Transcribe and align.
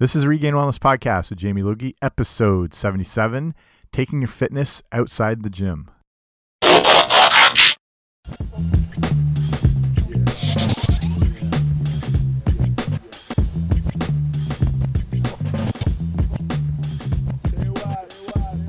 This 0.00 0.16
is 0.16 0.24
Regained 0.24 0.56
Wellness 0.56 0.78
Podcast 0.78 1.28
with 1.28 1.40
Jamie 1.40 1.62
Logie, 1.62 1.94
episode 2.00 2.72
77 2.72 3.54
Taking 3.92 4.22
Your 4.22 4.28
Fitness 4.28 4.82
Outside 4.92 5.42
the 5.42 5.50
Gym. 5.50 5.90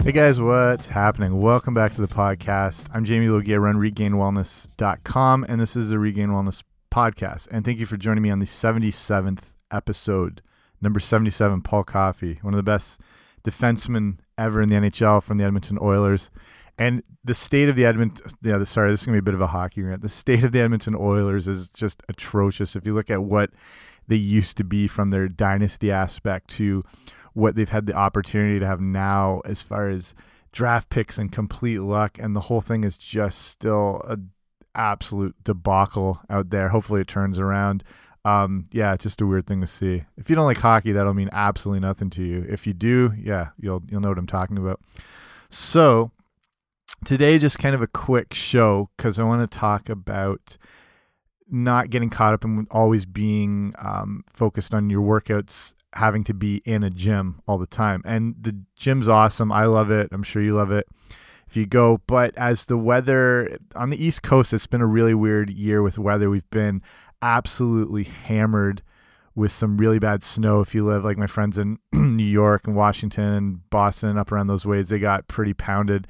Hey 0.03 0.11
guys, 0.11 0.41
what's 0.41 0.87
happening? 0.87 1.39
Welcome 1.39 1.73
back 1.73 1.93
to 1.93 2.01
the 2.01 2.09
podcast. 2.09 2.87
I'm 2.93 3.05
Jamie 3.05 3.29
Logie. 3.29 3.53
I 3.53 3.57
run 3.57 3.77
regainedwellness.com, 3.77 5.45
and 5.47 5.61
this 5.61 5.77
is 5.77 5.91
the 5.91 5.97
Regained 5.97 6.33
Wellness 6.33 6.61
Podcast. 6.93 7.47
And 7.51 7.63
thank 7.63 7.79
you 7.79 7.85
for 7.85 7.95
joining 7.95 8.21
me 8.21 8.31
on 8.31 8.39
the 8.39 8.45
77th 8.45 9.43
episode 9.71 10.41
number 10.81 10.99
77, 10.99 11.61
Paul 11.61 11.83
Coffey, 11.83 12.39
one 12.41 12.53
of 12.53 12.57
the 12.57 12.63
best 12.63 12.99
defensemen 13.43 14.17
ever 14.37 14.61
in 14.61 14.69
the 14.69 14.75
NHL 14.75 15.23
from 15.23 15.37
the 15.37 15.43
Edmonton 15.43 15.77
Oilers. 15.81 16.29
And 16.77 17.03
the 17.23 17.33
state 17.33 17.69
of 17.69 17.75
the 17.75 17.85
Edmonton, 17.85 18.25
yeah, 18.41 18.63
sorry, 18.63 18.91
this 18.91 19.01
is 19.01 19.05
going 19.05 19.15
to 19.15 19.21
be 19.21 19.25
a 19.25 19.31
bit 19.31 19.35
of 19.35 19.41
a 19.41 19.47
hockey 19.47 19.83
rant. 19.83 20.01
The 20.01 20.09
state 20.09 20.43
of 20.43 20.51
the 20.51 20.61
Edmonton 20.61 20.95
Oilers 20.95 21.47
is 21.47 21.69
just 21.69 22.01
atrocious. 22.09 22.75
If 22.75 22.85
you 22.85 22.93
look 22.93 23.09
at 23.09 23.23
what 23.23 23.51
they 24.07 24.15
used 24.15 24.57
to 24.57 24.63
be 24.63 24.87
from 24.87 25.09
their 25.09 25.27
dynasty 25.27 25.91
aspect 25.91 26.49
to 26.51 26.83
what 27.33 27.55
they've 27.55 27.69
had 27.69 27.85
the 27.85 27.93
opportunity 27.93 28.59
to 28.59 28.65
have 28.65 28.81
now, 28.81 29.41
as 29.45 29.61
far 29.61 29.89
as 29.89 30.15
draft 30.51 30.89
picks 30.89 31.17
and 31.17 31.31
complete 31.31 31.79
luck, 31.79 32.17
and 32.19 32.35
the 32.35 32.41
whole 32.41 32.61
thing 32.61 32.83
is 32.83 32.97
just 32.97 33.43
still 33.43 34.01
a 34.07 34.17
absolute 34.73 35.35
debacle 35.43 36.21
out 36.29 36.49
there. 36.49 36.69
Hopefully, 36.69 37.01
it 37.01 37.07
turns 37.07 37.37
around 37.37 37.83
um, 38.23 38.65
yeah, 38.71 38.95
just 38.97 39.21
a 39.21 39.25
weird 39.25 39.47
thing 39.47 39.61
to 39.61 39.67
see. 39.67 40.03
If 40.17 40.29
you 40.29 40.35
don't 40.35 40.45
like 40.45 40.59
hockey, 40.59 40.91
that'll 40.91 41.13
mean 41.13 41.29
absolutely 41.31 41.79
nothing 41.79 42.09
to 42.11 42.23
you. 42.23 42.45
If 42.47 42.67
you 42.67 42.73
do, 42.73 43.13
yeah, 43.17 43.49
you'll 43.59 43.83
you'll 43.89 44.01
know 44.01 44.09
what 44.09 44.17
I'm 44.17 44.27
talking 44.27 44.57
about. 44.57 44.79
So 45.49 46.11
today, 47.03 47.39
just 47.39 47.59
kind 47.59 47.75
of 47.75 47.81
a 47.81 47.87
quick 47.87 48.33
show 48.33 48.89
because 48.95 49.19
I 49.19 49.23
want 49.23 49.49
to 49.49 49.57
talk 49.57 49.89
about 49.89 50.57
not 51.49 51.89
getting 51.89 52.09
caught 52.09 52.33
up 52.33 52.45
in 52.45 52.67
always 52.71 53.05
being 53.05 53.73
um, 53.77 54.23
focused 54.31 54.73
on 54.73 54.89
your 54.89 55.01
workouts 55.01 55.73
having 55.93 56.23
to 56.23 56.33
be 56.33 56.61
in 56.63 56.83
a 56.83 56.89
gym 56.89 57.41
all 57.47 57.57
the 57.57 57.67
time. 57.67 58.01
And 58.05 58.35
the 58.39 58.61
gym's 58.77 59.07
awesome. 59.07 59.51
I 59.51 59.65
love 59.65 59.91
it. 59.91 60.09
I'm 60.11 60.23
sure 60.23 60.41
you 60.41 60.53
love 60.53 60.71
it 60.71 60.87
if 61.49 61.57
you 61.57 61.65
go. 61.65 62.01
But 62.07 62.33
as 62.37 62.65
the 62.65 62.77
weather 62.77 63.57
on 63.75 63.89
the 63.89 64.03
East 64.03 64.23
Coast, 64.23 64.53
it's 64.53 64.67
been 64.67 64.81
a 64.81 64.87
really 64.87 65.13
weird 65.13 65.49
year 65.49 65.81
with 65.81 65.99
weather. 65.99 66.29
We've 66.29 66.49
been 66.49 66.81
absolutely 67.21 68.03
hammered 68.03 68.81
with 69.35 69.51
some 69.51 69.77
really 69.77 69.99
bad 69.99 70.23
snow. 70.23 70.61
If 70.61 70.75
you 70.75 70.85
live 70.85 71.03
like 71.03 71.17
my 71.17 71.27
friends 71.27 71.57
in 71.57 71.79
New 71.93 72.23
York 72.23 72.67
and 72.67 72.75
Washington 72.75 73.33
and 73.33 73.69
Boston, 73.69 74.17
up 74.17 74.31
around 74.31 74.47
those 74.47 74.65
ways, 74.65 74.89
they 74.89 74.99
got 74.99 75.27
pretty 75.27 75.53
pounded. 75.53 76.07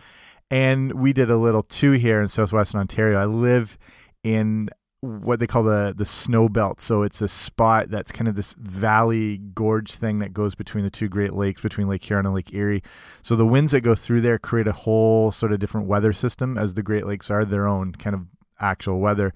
And 0.49 0.93
we 0.93 1.13
did 1.13 1.29
a 1.29 1.37
little 1.37 1.63
too 1.63 1.91
here 1.91 2.21
in 2.21 2.27
southwestern 2.27 2.81
Ontario. 2.81 3.19
I 3.19 3.25
live 3.25 3.77
in 4.23 4.69
what 5.01 5.39
they 5.39 5.47
call 5.47 5.63
the 5.63 5.93
the 5.95 6.05
snow 6.05 6.47
belt. 6.47 6.79
So 6.79 7.01
it's 7.01 7.21
a 7.21 7.27
spot 7.27 7.89
that's 7.89 8.11
kind 8.11 8.27
of 8.27 8.35
this 8.35 8.53
valley 8.53 9.37
gorge 9.37 9.95
thing 9.95 10.19
that 10.19 10.33
goes 10.33 10.53
between 10.53 10.83
the 10.83 10.91
two 10.91 11.09
Great 11.09 11.33
Lakes, 11.33 11.61
between 11.61 11.87
Lake 11.87 12.03
Huron 12.03 12.25
and 12.25 12.35
Lake 12.35 12.53
Erie. 12.53 12.83
So 13.21 13.35
the 13.35 13.45
winds 13.45 13.71
that 13.71 13.81
go 13.81 13.95
through 13.95 14.21
there 14.21 14.37
create 14.37 14.67
a 14.67 14.73
whole 14.73 15.31
sort 15.31 15.53
of 15.53 15.59
different 15.59 15.87
weather 15.87 16.13
system 16.13 16.57
as 16.57 16.75
the 16.75 16.83
Great 16.83 17.07
Lakes 17.07 17.31
are 17.31 17.45
their 17.45 17.67
own 17.67 17.93
kind 17.93 18.15
of 18.15 18.27
actual 18.59 18.99
weather. 18.99 19.33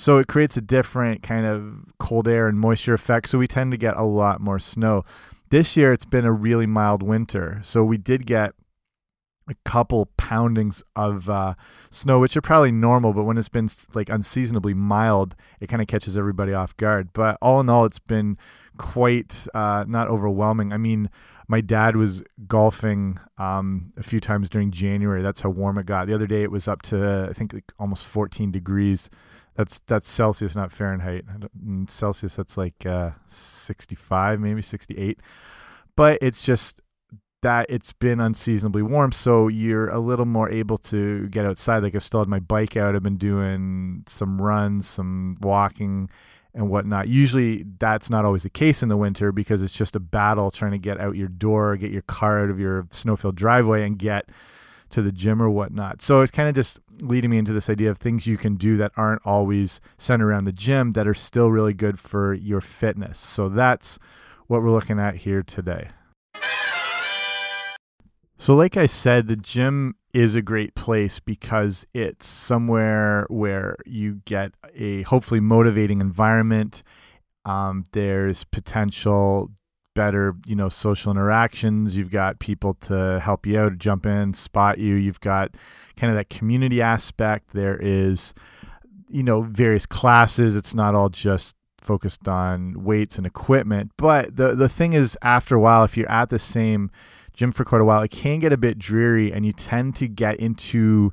So 0.00 0.16
it 0.16 0.28
creates 0.28 0.56
a 0.56 0.62
different 0.62 1.22
kind 1.22 1.44
of 1.44 1.92
cold 1.98 2.26
air 2.26 2.48
and 2.48 2.58
moisture 2.58 2.94
effect. 2.94 3.28
So 3.28 3.36
we 3.36 3.46
tend 3.46 3.70
to 3.72 3.76
get 3.76 3.98
a 3.98 4.02
lot 4.02 4.40
more 4.40 4.58
snow. 4.58 5.04
This 5.50 5.76
year 5.76 5.92
it's 5.92 6.06
been 6.06 6.24
a 6.24 6.32
really 6.32 6.64
mild 6.64 7.02
winter. 7.02 7.60
So 7.62 7.84
we 7.84 7.98
did 7.98 8.24
get 8.24 8.54
a 9.46 9.54
couple 9.66 10.06
poundings 10.16 10.82
of 10.96 11.28
uh, 11.28 11.52
snow, 11.90 12.18
which 12.18 12.34
are 12.34 12.40
probably 12.40 12.72
normal, 12.72 13.12
but 13.12 13.24
when 13.24 13.36
it's 13.36 13.50
been 13.50 13.68
like 13.92 14.08
unseasonably 14.08 14.72
mild, 14.72 15.36
it 15.60 15.66
kind 15.66 15.82
of 15.82 15.86
catches 15.88 16.16
everybody 16.16 16.54
off 16.54 16.74
guard. 16.78 17.12
But 17.12 17.36
all 17.42 17.60
in 17.60 17.68
all, 17.68 17.84
it's 17.84 17.98
been 17.98 18.38
quite 18.78 19.46
uh, 19.52 19.84
not 19.86 20.08
overwhelming. 20.08 20.72
I 20.72 20.78
mean, 20.78 21.10
my 21.46 21.60
dad 21.60 21.96
was 21.96 22.22
golfing 22.46 23.18
um, 23.36 23.92
a 23.98 24.02
few 24.02 24.20
times 24.20 24.48
during 24.48 24.70
January. 24.70 25.20
That's 25.20 25.42
how 25.42 25.50
warm 25.50 25.76
it 25.76 25.84
got. 25.84 26.06
The 26.06 26.14
other 26.14 26.26
day, 26.26 26.42
it 26.42 26.50
was 26.50 26.68
up 26.68 26.80
to 26.82 27.26
I 27.28 27.34
think 27.34 27.52
like 27.52 27.70
almost 27.78 28.06
14 28.06 28.50
degrees. 28.50 29.10
That's 29.56 29.80
that's 29.86 30.08
Celsius, 30.08 30.56
not 30.56 30.72
Fahrenheit. 30.72 31.24
In 31.66 31.86
Celsius, 31.88 32.36
that's 32.36 32.56
like 32.56 32.86
uh, 32.86 33.10
65, 33.26 34.40
maybe 34.40 34.62
68. 34.62 35.20
But 35.96 36.18
it's 36.22 36.42
just 36.42 36.80
that 37.42 37.66
it's 37.68 37.92
been 37.92 38.20
unseasonably 38.20 38.82
warm, 38.82 39.12
so 39.12 39.48
you're 39.48 39.88
a 39.88 39.98
little 39.98 40.26
more 40.26 40.50
able 40.50 40.78
to 40.78 41.28
get 41.28 41.44
outside. 41.44 41.82
Like 41.82 41.94
I've 41.94 42.02
still 42.02 42.20
had 42.20 42.28
my 42.28 42.40
bike 42.40 42.76
out. 42.76 42.94
I've 42.94 43.02
been 43.02 43.16
doing 43.16 44.04
some 44.06 44.40
runs, 44.40 44.86
some 44.86 45.36
walking, 45.40 46.10
and 46.54 46.68
whatnot. 46.68 47.08
Usually, 47.08 47.64
that's 47.78 48.10
not 48.10 48.24
always 48.24 48.42
the 48.42 48.50
case 48.50 48.82
in 48.82 48.88
the 48.88 48.96
winter 48.96 49.32
because 49.32 49.62
it's 49.62 49.72
just 49.72 49.96
a 49.96 50.00
battle 50.00 50.50
trying 50.50 50.72
to 50.72 50.78
get 50.78 51.00
out 51.00 51.16
your 51.16 51.28
door, 51.28 51.76
get 51.76 51.90
your 51.90 52.02
car 52.02 52.44
out 52.44 52.50
of 52.50 52.60
your 52.60 52.86
snow-filled 52.90 53.36
driveway, 53.36 53.84
and 53.84 53.98
get 53.98 54.28
to 54.90 55.02
the 55.02 55.12
gym 55.12 55.40
or 55.40 55.48
whatnot. 55.48 56.02
So 56.02 56.22
it's 56.22 56.30
kind 56.30 56.48
of 56.48 56.54
just 56.54 56.80
leading 57.00 57.30
me 57.30 57.38
into 57.38 57.52
this 57.52 57.70
idea 57.70 57.90
of 57.90 57.98
things 57.98 58.26
you 58.26 58.36
can 58.36 58.56
do 58.56 58.76
that 58.76 58.92
aren't 58.96 59.22
always 59.24 59.80
centered 59.96 60.28
around 60.28 60.44
the 60.44 60.52
gym 60.52 60.92
that 60.92 61.06
are 61.06 61.14
still 61.14 61.50
really 61.50 61.74
good 61.74 61.98
for 61.98 62.34
your 62.34 62.60
fitness. 62.60 63.18
So 63.18 63.48
that's 63.48 63.98
what 64.46 64.62
we're 64.62 64.70
looking 64.70 64.98
at 64.98 65.16
here 65.16 65.42
today. 65.42 65.90
So, 68.40 68.54
like 68.54 68.76
I 68.78 68.86
said, 68.86 69.28
the 69.28 69.36
gym 69.36 69.96
is 70.14 70.34
a 70.34 70.40
great 70.40 70.74
place 70.74 71.20
because 71.20 71.86
it's 71.92 72.26
somewhere 72.26 73.26
where 73.28 73.76
you 73.84 74.22
get 74.24 74.52
a 74.74 75.02
hopefully 75.02 75.40
motivating 75.40 76.00
environment. 76.00 76.82
Um, 77.44 77.84
there's 77.92 78.44
potential 78.44 79.50
better, 79.94 80.36
you 80.46 80.56
know, 80.56 80.68
social 80.68 81.10
interactions. 81.10 81.96
You've 81.96 82.10
got 82.10 82.38
people 82.38 82.74
to 82.74 83.20
help 83.20 83.46
you 83.46 83.58
out, 83.58 83.78
jump 83.78 84.06
in, 84.06 84.34
spot 84.34 84.78
you. 84.78 84.94
You've 84.94 85.20
got 85.20 85.54
kind 85.96 86.10
of 86.10 86.16
that 86.16 86.30
community 86.30 86.80
aspect. 86.80 87.52
There 87.52 87.78
is, 87.80 88.34
you 89.08 89.22
know, 89.22 89.42
various 89.42 89.86
classes. 89.86 90.56
It's 90.56 90.74
not 90.74 90.94
all 90.94 91.08
just 91.08 91.56
focused 91.80 92.28
on 92.28 92.84
weights 92.84 93.16
and 93.16 93.26
equipment. 93.26 93.92
But 93.96 94.36
the 94.36 94.54
the 94.54 94.68
thing 94.68 94.92
is, 94.92 95.16
after 95.22 95.54
a 95.54 95.60
while, 95.60 95.84
if 95.84 95.96
you're 95.96 96.10
at 96.10 96.30
the 96.30 96.38
same 96.38 96.90
gym 97.32 97.52
for 97.52 97.64
quite 97.64 97.80
a 97.80 97.84
while, 97.84 98.02
it 98.02 98.10
can 98.10 98.38
get 98.38 98.52
a 98.52 98.58
bit 98.58 98.78
dreary, 98.78 99.32
and 99.32 99.44
you 99.46 99.52
tend 99.52 99.96
to 99.96 100.08
get 100.08 100.36
into 100.36 101.12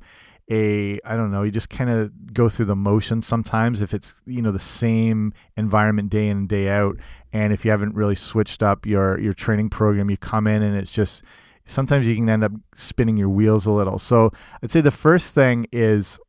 a 0.50 1.00
I 1.04 1.16
don't 1.16 1.32
know, 1.32 1.44
you 1.44 1.52
just 1.52 1.70
kind 1.70 1.90
of 1.90 2.34
go 2.34 2.50
through 2.50 2.66
the 2.66 2.76
motions 2.76 3.28
sometimes 3.28 3.82
if 3.82 3.94
it's 3.94 4.14
you 4.26 4.42
know 4.42 4.52
the 4.52 4.60
same 4.60 5.34
environment 5.58 6.10
day 6.10 6.30
in 6.30 6.38
and 6.38 6.50
day 6.50 6.70
out 6.70 6.98
and 7.34 7.52
if 7.52 7.66
you 7.66 7.72
haven't 7.72 7.96
really 7.96 8.16
switched 8.16 8.64
up 8.64 8.86
your 8.86 9.20
your 9.20 9.34
training 9.34 9.70
program, 9.70 10.10
you 10.10 10.18
come 10.18 10.48
in 10.48 10.62
and 10.62 10.76
it's 10.76 10.92
just 10.92 11.24
sometimes 11.66 12.08
you 12.08 12.16
can 12.16 12.30
end 12.30 12.44
up 12.44 12.54
spinning 12.74 13.18
your 13.18 13.30
wheels 13.30 13.66
a 13.66 13.72
little. 13.72 14.00
So 14.00 14.32
I'd 14.64 14.72
say 14.72 14.82
the 14.82 14.92
first 14.92 15.34
thing 15.34 15.68
is 15.72 16.20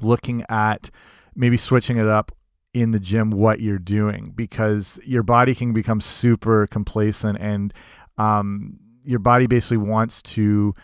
looking 0.00 0.44
at 0.48 0.90
maybe 1.34 1.56
switching 1.56 1.98
it 1.98 2.06
up 2.06 2.32
in 2.74 2.90
the 2.90 3.00
gym 3.00 3.30
what 3.30 3.60
you're 3.60 3.78
doing 3.78 4.32
because 4.34 4.98
your 5.04 5.22
body 5.22 5.54
can 5.54 5.72
become 5.72 6.00
super 6.00 6.66
complacent 6.66 7.38
and 7.40 7.72
um, 8.18 8.78
your 9.04 9.18
body 9.18 9.46
basically 9.46 9.78
wants 9.78 10.20
to 10.20 10.74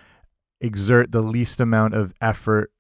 exert 0.62 1.12
the 1.12 1.20
least 1.20 1.60
amount 1.60 1.94
of 1.94 2.14
effort 2.20 2.72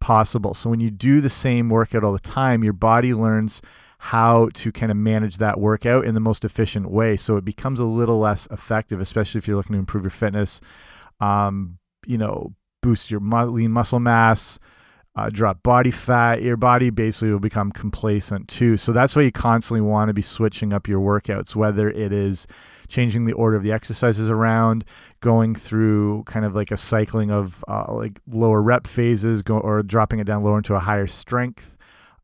possible. 0.00 0.54
So 0.54 0.70
when 0.70 0.80
you 0.80 0.90
do 0.90 1.20
the 1.20 1.30
same 1.30 1.68
workout 1.70 2.04
all 2.04 2.12
the 2.12 2.18
time, 2.18 2.62
your 2.62 2.72
body 2.72 3.14
learns 3.14 3.62
how 3.98 4.48
to 4.54 4.70
kind 4.70 4.92
of 4.92 4.96
manage 4.96 5.38
that 5.38 5.58
workout 5.58 6.04
in 6.04 6.14
the 6.14 6.20
most 6.20 6.44
efficient 6.44 6.90
way. 6.90 7.16
So 7.16 7.36
it 7.36 7.44
becomes 7.44 7.80
a 7.80 7.84
little 7.84 8.18
less 8.18 8.46
effective, 8.50 9.00
especially 9.00 9.38
if 9.38 9.48
you're 9.48 9.56
looking 9.56 9.72
to 9.74 9.78
improve 9.78 10.04
your 10.04 10.10
fitness, 10.10 10.60
um, 11.20 11.78
you 12.06 12.16
know, 12.16 12.54
boost 12.80 13.10
your 13.10 13.20
lean 13.20 13.72
muscle 13.72 13.98
mass, 13.98 14.58
uh, 15.18 15.28
drop 15.30 15.64
body 15.64 15.90
fat, 15.90 16.42
your 16.42 16.56
body 16.56 16.90
basically 16.90 17.32
will 17.32 17.40
become 17.40 17.72
complacent 17.72 18.46
too. 18.46 18.76
So 18.76 18.92
that's 18.92 19.16
why 19.16 19.22
you 19.22 19.32
constantly 19.32 19.80
want 19.80 20.10
to 20.10 20.14
be 20.14 20.22
switching 20.22 20.72
up 20.72 20.86
your 20.86 21.00
workouts, 21.00 21.56
whether 21.56 21.90
it 21.90 22.12
is 22.12 22.46
changing 22.86 23.24
the 23.24 23.32
order 23.32 23.56
of 23.56 23.64
the 23.64 23.72
exercises 23.72 24.30
around, 24.30 24.84
going 25.20 25.56
through 25.56 26.22
kind 26.24 26.44
of 26.44 26.54
like 26.54 26.70
a 26.70 26.76
cycling 26.76 27.32
of 27.32 27.64
uh, 27.66 27.92
like 27.92 28.20
lower 28.28 28.62
rep 28.62 28.86
phases, 28.86 29.42
go, 29.42 29.58
or 29.58 29.82
dropping 29.82 30.20
it 30.20 30.24
down 30.24 30.44
lower 30.44 30.58
into 30.58 30.74
a 30.74 30.78
higher 30.78 31.08
strength 31.08 31.76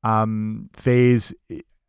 um, 0.05 0.71
phase, 0.73 1.35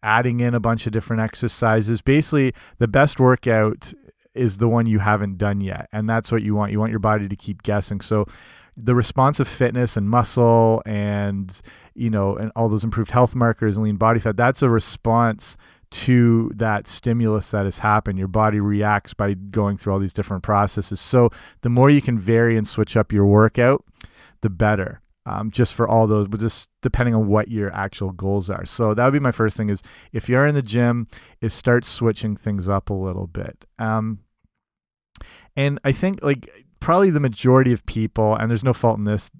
adding 0.01 0.39
in 0.39 0.55
a 0.55 0.59
bunch 0.59 0.87
of 0.87 0.91
different 0.91 1.21
exercises. 1.21 2.01
Basically, 2.01 2.51
the 2.79 2.87
best 2.87 3.19
workout 3.19 3.93
is 4.33 4.57
the 4.57 4.67
one 4.67 4.87
you 4.87 4.99
haven't 4.99 5.37
done 5.37 5.61
yet. 5.61 5.87
And 5.93 6.09
that's 6.09 6.31
what 6.31 6.41
you 6.41 6.55
want. 6.55 6.71
You 6.71 6.79
want 6.79 6.89
your 6.89 6.99
body 6.99 7.27
to 7.27 7.35
keep 7.35 7.61
guessing. 7.61 8.01
So 8.01 8.25
the 8.77 8.95
responsive 8.95 9.47
fitness 9.47 9.95
and 9.95 10.09
muscle 10.09 10.81
and, 10.85 11.61
you 11.93 12.09
know, 12.09 12.35
and 12.35 12.51
all 12.55 12.67
those 12.67 12.83
improved 12.83 13.11
health 13.11 13.35
markers 13.35 13.77
and 13.77 13.85
lean 13.85 13.95
body 13.95 14.19
fat, 14.19 14.35
that's 14.35 14.61
a 14.61 14.69
response 14.69 15.55
to 15.91 16.51
that 16.55 16.87
stimulus 16.87 17.51
that 17.51 17.63
has 17.63 17.79
happened. 17.79 18.19
Your 18.19 18.27
body 18.27 18.59
reacts 18.59 19.13
by 19.13 19.33
going 19.33 19.77
through 19.77 19.93
all 19.93 19.99
these 19.99 20.13
different 20.13 20.43
processes. 20.43 20.99
So 20.99 21.29
the 21.61 21.69
more 21.69 21.89
you 21.89 22.01
can 22.01 22.19
vary 22.19 22.57
and 22.57 22.67
switch 22.67 22.97
up 22.97 23.13
your 23.13 23.25
workout, 23.25 23.85
the 24.41 24.49
better. 24.49 25.01
Um, 25.27 25.49
just 25.49 25.73
for 25.73 25.87
all 25.87 26.05
those, 26.05 26.27
but 26.27 26.39
just 26.39 26.69
depending 26.83 27.15
on 27.15 27.25
what 27.25 27.47
your 27.47 27.73
actual 27.73 28.11
goals 28.11 28.47
are. 28.47 28.63
So 28.63 28.93
that 28.93 29.03
would 29.03 29.13
be 29.13 29.19
my 29.19 29.31
first 29.31 29.57
thing: 29.57 29.71
is 29.71 29.81
if 30.13 30.29
you're 30.29 30.45
in 30.45 30.53
the 30.53 30.61
gym, 30.61 31.07
is 31.41 31.51
start 31.51 31.83
switching 31.83 32.37
things 32.37 32.69
up 32.69 32.91
a 32.91 32.93
little 32.93 33.25
bit. 33.25 33.65
Um, 33.79 34.19
and 35.55 35.79
I 35.83 35.93
think 35.93 36.21
like 36.21 36.67
probably 36.85 37.09
the 37.09 37.19
majority 37.19 37.73
of 37.73 37.83
people, 37.87 38.35
and 38.35 38.51
there's 38.51 38.63
no 38.63 38.71
fault 38.71 38.99
in 38.99 39.05
this, 39.05 39.31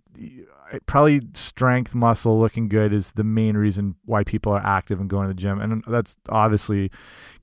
probably 0.88 1.22
strength, 1.36 1.94
muscle, 1.94 2.40
looking 2.40 2.68
good 2.68 2.92
is 2.92 3.12
the 3.12 3.24
main 3.24 3.56
reason 3.56 3.94
why 4.06 4.24
people 4.24 4.52
are 4.52 4.66
active 4.66 5.00
and 5.00 5.12
going 5.12 5.28
to 5.28 5.28
the 5.28 5.40
gym, 5.40 5.62
and 5.62 5.84
that's 5.88 6.18
obviously 6.28 6.90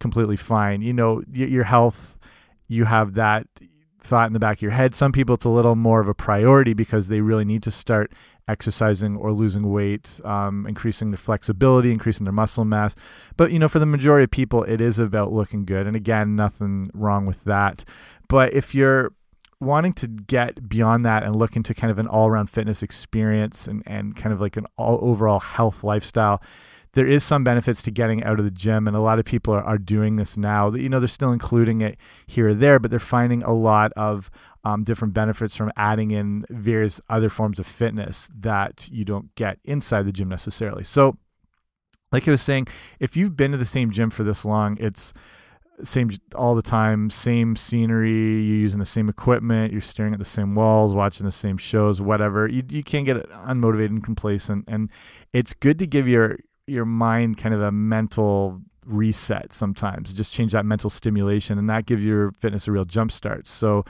completely 0.00 0.37
fine. 0.37 0.82
You 0.82 0.93
know, 0.93 1.22
your 1.31 1.62
health, 1.62 2.19
you 2.66 2.84
have 2.84 3.14
that 3.14 3.46
thought 4.02 4.26
in 4.26 4.32
the 4.32 4.40
back 4.40 4.56
of 4.58 4.62
your 4.62 4.72
head. 4.72 4.96
Some 4.96 5.12
people, 5.12 5.37
it's 5.37 5.44
a 5.44 5.49
little 5.50 5.76
more 5.76 6.00
of 6.00 6.08
a 6.08 6.14
priority 6.14 6.75
because 6.75 7.06
they 7.06 7.20
really 7.20 7.44
need 7.44 7.62
to 7.62 7.70
start 7.70 8.12
exercising 8.49 9.16
or 9.16 9.31
losing 9.31 9.70
weight, 9.70 10.20
um, 10.25 10.66
increasing 10.66 11.12
their 11.12 11.16
flexibility, 11.16 11.93
increasing 11.93 12.25
their 12.25 12.32
muscle 12.32 12.64
mass. 12.64 12.96
But 13.37 13.52
you 13.52 13.60
know, 13.60 13.69
for 13.69 13.78
the 13.78 13.87
majority 13.87 14.25
of 14.25 14.32
people, 14.32 14.64
it 14.64 14.81
is 14.81 14.99
about 14.99 15.32
looking 15.32 15.64
good. 15.64 15.87
And 15.87 15.94
again, 15.94 16.34
nothing 16.34 16.90
wrong 16.93 17.25
with 17.25 17.44
that. 17.44 17.84
But 18.26 18.52
if 18.52 18.75
you're 18.75 19.12
wanting 19.62 19.93
to 19.94 20.06
get 20.06 20.69
beyond 20.69 21.05
that 21.05 21.23
and 21.23 21.35
look 21.37 21.56
into 21.56 21.75
kind 21.75 21.91
of 21.91 21.99
an 21.99 22.06
all-around 22.06 22.49
fitness 22.49 22.82
experience 22.82 23.67
and, 23.67 23.82
and 23.87 24.17
kind 24.17 24.32
of 24.32 24.41
like 24.41 24.56
an 24.56 24.67
all 24.76 24.99
overall 25.03 25.41
health 25.41 25.85
lifestyle 25.85 26.43
there 26.94 27.06
is 27.06 27.25
some 27.25 27.43
benefits 27.43 27.82
to 27.82 27.91
getting 27.91 28.23
out 28.23 28.38
of 28.38 28.44
the 28.44 28.50
gym. 28.50 28.87
And 28.87 28.97
a 28.97 29.00
lot 29.00 29.19
of 29.19 29.25
people 29.25 29.55
are, 29.55 29.64
are 29.64 29.79
doing 29.79 30.17
this 30.17 30.37
now. 30.37 30.73
You 30.73 30.88
know 30.88 31.00
they're 31.00 31.09
still 31.09 31.32
including 31.32 31.81
it 31.81 31.97
here 32.26 32.49
or 32.50 32.55
there 32.55 32.79
but 32.79 32.91
they're 32.91 33.00
finding 33.00 33.43
a 33.43 33.53
lot 33.53 33.93
of 33.97 34.31
um, 34.64 34.85
different 34.85 35.14
benefits 35.14 35.56
from 35.56 35.73
adding 35.76 36.11
in 36.11 36.44
various 36.50 37.00
other 37.09 37.29
forms 37.29 37.59
of 37.59 37.67
fitness 37.67 38.31
that 38.38 38.88
you 38.93 39.05
don't 39.05 39.35
get 39.35 39.59
inside 39.64 40.06
the 40.06 40.12
gym 40.12 40.29
necessarily. 40.29 40.85
So 40.85 41.17
like 42.12 42.29
i 42.29 42.31
was 42.31 42.43
saying 42.43 42.69
if 43.00 43.17
you've 43.17 43.37
been 43.38 43.53
to 43.53 43.56
the 43.56 43.64
same 43.64 43.91
gym 43.91 44.11
for 44.11 44.23
this 44.23 44.44
long 44.44 44.76
it's 44.79 45.14
same 45.84 46.11
all 46.34 46.55
the 46.55 46.62
time, 46.62 47.11
same 47.11 47.56
scenery, 47.56 48.12
you're 48.12 48.56
using 48.56 48.79
the 48.79 48.87
same 48.87 49.08
equipment, 49.08 49.73
you're 49.73 49.81
staring 49.81 50.12
at 50.12 50.19
the 50.19 50.25
same 50.25 50.55
walls, 50.55 50.94
watching 50.94 51.26
the 51.26 51.32
same 51.32 51.56
shows, 51.56 52.00
whatever. 52.00 52.46
You 52.46 52.62
you 52.69 52.82
can't 52.82 53.06
get 53.06 53.29
unmotivated 53.31 53.87
and 53.87 54.05
complacent 54.05 54.64
and 54.69 54.90
it's 55.32 55.52
good 55.52 55.79
to 55.79 55.87
give 55.87 56.08
your 56.08 56.38
your 56.67 56.84
mind 56.84 57.37
kind 57.37 57.55
of 57.55 57.61
a 57.61 57.73
mental 57.73 58.62
reset 58.87 59.52
sometimes. 59.52 60.12
Just 60.12 60.32
change 60.32 60.52
that 60.52 60.67
mental 60.67 60.90
stimulation 60.90 61.58
and 61.58 61.69
that 61.70 61.87
gives 61.87 62.05
your 62.05 62.32
fitness 62.32 62.69
a 62.69 62.73
real 62.73 62.85
jump 62.85 63.12
start. 63.12 63.46
So 63.46 63.85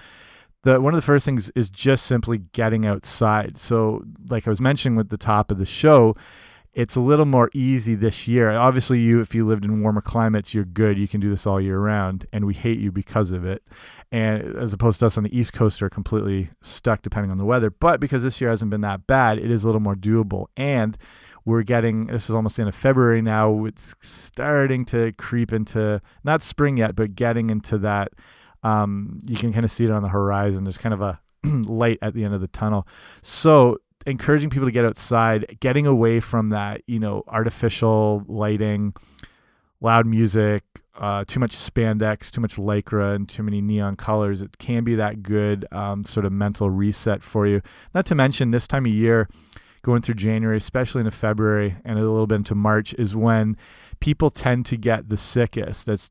the 0.62 0.80
one 0.80 0.94
of 0.94 0.98
the 0.98 1.06
first 1.06 1.24
things 1.26 1.50
is 1.50 1.68
just 1.70 2.06
simply 2.06 2.38
getting 2.52 2.86
outside. 2.86 3.58
So 3.58 4.04
like 4.28 4.46
I 4.46 4.50
was 4.50 4.60
mentioning 4.60 4.96
with 4.96 5.08
the 5.08 5.18
top 5.18 5.50
of 5.50 5.58
the 5.58 5.66
show, 5.66 6.14
it's 6.74 6.96
a 6.96 7.00
little 7.00 7.26
more 7.26 7.50
easy 7.52 7.94
this 7.94 8.26
year. 8.26 8.50
Obviously, 8.50 8.98
you 8.98 9.20
if 9.20 9.34
you 9.34 9.46
lived 9.46 9.64
in 9.64 9.82
warmer 9.82 10.00
climates, 10.00 10.54
you're 10.54 10.64
good. 10.64 10.98
You 10.98 11.06
can 11.06 11.20
do 11.20 11.28
this 11.28 11.46
all 11.46 11.60
year 11.60 11.78
round, 11.78 12.26
and 12.32 12.46
we 12.46 12.54
hate 12.54 12.78
you 12.78 12.90
because 12.90 13.30
of 13.30 13.44
it. 13.44 13.62
And 14.10 14.56
as 14.56 14.72
opposed 14.72 15.00
to 15.00 15.06
us 15.06 15.18
on 15.18 15.24
the 15.24 15.38
East 15.38 15.52
Coast 15.52 15.82
are 15.82 15.90
completely 15.90 16.48
stuck 16.62 17.02
depending 17.02 17.30
on 17.30 17.36
the 17.36 17.44
weather. 17.44 17.70
But 17.70 18.00
because 18.00 18.22
this 18.22 18.40
year 18.40 18.48
hasn't 18.48 18.70
been 18.70 18.80
that 18.82 19.06
bad, 19.06 19.38
it 19.38 19.50
is 19.50 19.64
a 19.64 19.66
little 19.66 19.82
more 19.82 19.94
doable. 19.94 20.46
And 20.56 20.96
we're 21.44 21.62
getting 21.62 22.06
this 22.06 22.30
is 22.30 22.34
almost 22.34 22.56
the 22.56 22.62
end 22.62 22.70
of 22.70 22.74
February 22.74 23.20
now. 23.20 23.66
It's 23.66 23.94
starting 24.00 24.86
to 24.86 25.12
creep 25.12 25.52
into 25.52 26.00
not 26.24 26.42
spring 26.42 26.78
yet, 26.78 26.96
but 26.96 27.14
getting 27.14 27.50
into 27.50 27.76
that. 27.78 28.12
Um, 28.62 29.18
you 29.26 29.36
can 29.36 29.52
kind 29.52 29.64
of 29.64 29.70
see 29.70 29.84
it 29.84 29.90
on 29.90 30.02
the 30.02 30.08
horizon. 30.08 30.64
There's 30.64 30.78
kind 30.78 30.94
of 30.94 31.02
a 31.02 31.20
light 31.44 31.98
at 32.00 32.14
the 32.14 32.24
end 32.24 32.32
of 32.32 32.40
the 32.40 32.48
tunnel. 32.48 32.86
So 33.20 33.78
encouraging 34.06 34.50
people 34.50 34.66
to 34.66 34.72
get 34.72 34.84
outside, 34.84 35.58
getting 35.60 35.86
away 35.86 36.20
from 36.20 36.50
that, 36.50 36.82
you 36.86 36.98
know, 36.98 37.24
artificial 37.28 38.24
lighting, 38.28 38.94
loud 39.80 40.06
music, 40.06 40.64
uh, 40.98 41.24
too 41.26 41.40
much 41.40 41.52
spandex, 41.52 42.30
too 42.30 42.40
much 42.40 42.56
lycra, 42.56 43.14
and 43.14 43.28
too 43.28 43.42
many 43.42 43.60
neon 43.60 43.96
colors. 43.96 44.42
It 44.42 44.58
can 44.58 44.84
be 44.84 44.94
that 44.96 45.22
good 45.22 45.66
um, 45.72 46.04
sort 46.04 46.26
of 46.26 46.32
mental 46.32 46.70
reset 46.70 47.22
for 47.22 47.46
you. 47.46 47.62
Not 47.94 48.06
to 48.06 48.14
mention 48.14 48.50
this 48.50 48.66
time 48.66 48.86
of 48.86 48.92
year, 48.92 49.28
going 49.82 50.00
through 50.00 50.14
January, 50.14 50.56
especially 50.56 51.00
into 51.00 51.10
February 51.10 51.76
and 51.84 51.98
a 51.98 52.02
little 52.02 52.26
bit 52.26 52.36
into 52.36 52.54
March, 52.54 52.94
is 52.94 53.16
when 53.16 53.56
people 54.00 54.30
tend 54.30 54.66
to 54.66 54.76
get 54.76 55.08
the 55.08 55.16
sickest. 55.16 55.86
That 55.86 56.08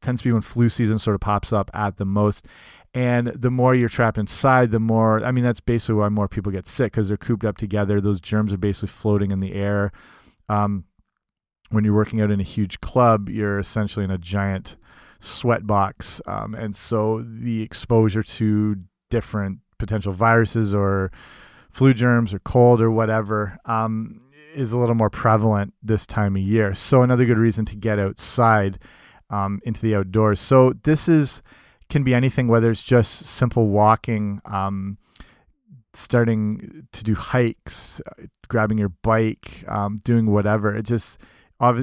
tends 0.00 0.20
to 0.20 0.28
be 0.28 0.32
when 0.32 0.42
flu 0.42 0.68
season 0.68 0.98
sort 0.98 1.14
of 1.14 1.20
pops 1.20 1.52
up 1.52 1.70
at 1.74 1.96
the 1.96 2.04
most. 2.04 2.46
And 2.92 3.28
the 3.28 3.50
more 3.50 3.74
you're 3.74 3.88
trapped 3.88 4.18
inside, 4.18 4.72
the 4.72 4.80
more, 4.80 5.24
I 5.24 5.30
mean, 5.30 5.44
that's 5.44 5.60
basically 5.60 5.96
why 5.96 6.08
more 6.08 6.26
people 6.26 6.50
get 6.50 6.66
sick 6.66 6.92
because 6.92 7.08
they're 7.08 7.16
cooped 7.16 7.44
up 7.44 7.56
together. 7.56 8.00
Those 8.00 8.20
germs 8.20 8.52
are 8.52 8.58
basically 8.58 8.88
floating 8.88 9.30
in 9.30 9.40
the 9.40 9.52
air. 9.52 9.92
Um, 10.48 10.84
when 11.70 11.84
you're 11.84 11.94
working 11.94 12.20
out 12.20 12.32
in 12.32 12.40
a 12.40 12.44
huge 12.44 12.80
club, 12.80 13.28
you're 13.28 13.60
essentially 13.60 14.04
in 14.04 14.10
a 14.10 14.18
giant 14.18 14.76
sweat 15.20 15.66
box. 15.66 16.20
Um, 16.26 16.54
and 16.54 16.74
so 16.74 17.24
the 17.24 17.62
exposure 17.62 18.24
to 18.24 18.76
different 19.08 19.58
potential 19.78 20.12
viruses 20.12 20.74
or 20.74 21.12
flu 21.70 21.94
germs 21.94 22.34
or 22.34 22.40
cold 22.40 22.80
or 22.80 22.90
whatever 22.90 23.58
um, 23.66 24.20
is 24.54 24.72
a 24.72 24.78
little 24.78 24.96
more 24.96 25.10
prevalent 25.10 25.74
this 25.82 26.06
time 26.06 26.34
of 26.34 26.42
year. 26.42 26.74
So 26.74 27.02
another 27.02 27.24
good 27.24 27.38
reason 27.38 27.64
to 27.66 27.76
get 27.76 28.00
outside 28.00 28.78
um, 29.30 29.60
into 29.64 29.80
the 29.80 29.94
outdoors. 29.94 30.40
So 30.40 30.72
this 30.82 31.08
is 31.08 31.42
can 31.90 32.04
be 32.04 32.14
anything, 32.14 32.48
whether 32.48 32.70
it's 32.70 32.82
just 32.82 33.26
simple 33.26 33.68
walking, 33.68 34.40
um, 34.44 34.96
starting 35.92 36.86
to 36.92 37.04
do 37.04 37.14
hikes, 37.14 38.00
grabbing 38.48 38.78
your 38.78 38.90
bike, 39.02 39.64
um, 39.68 39.96
doing 40.04 40.30
whatever. 40.30 40.74
It 40.74 40.84
just, 40.84 41.18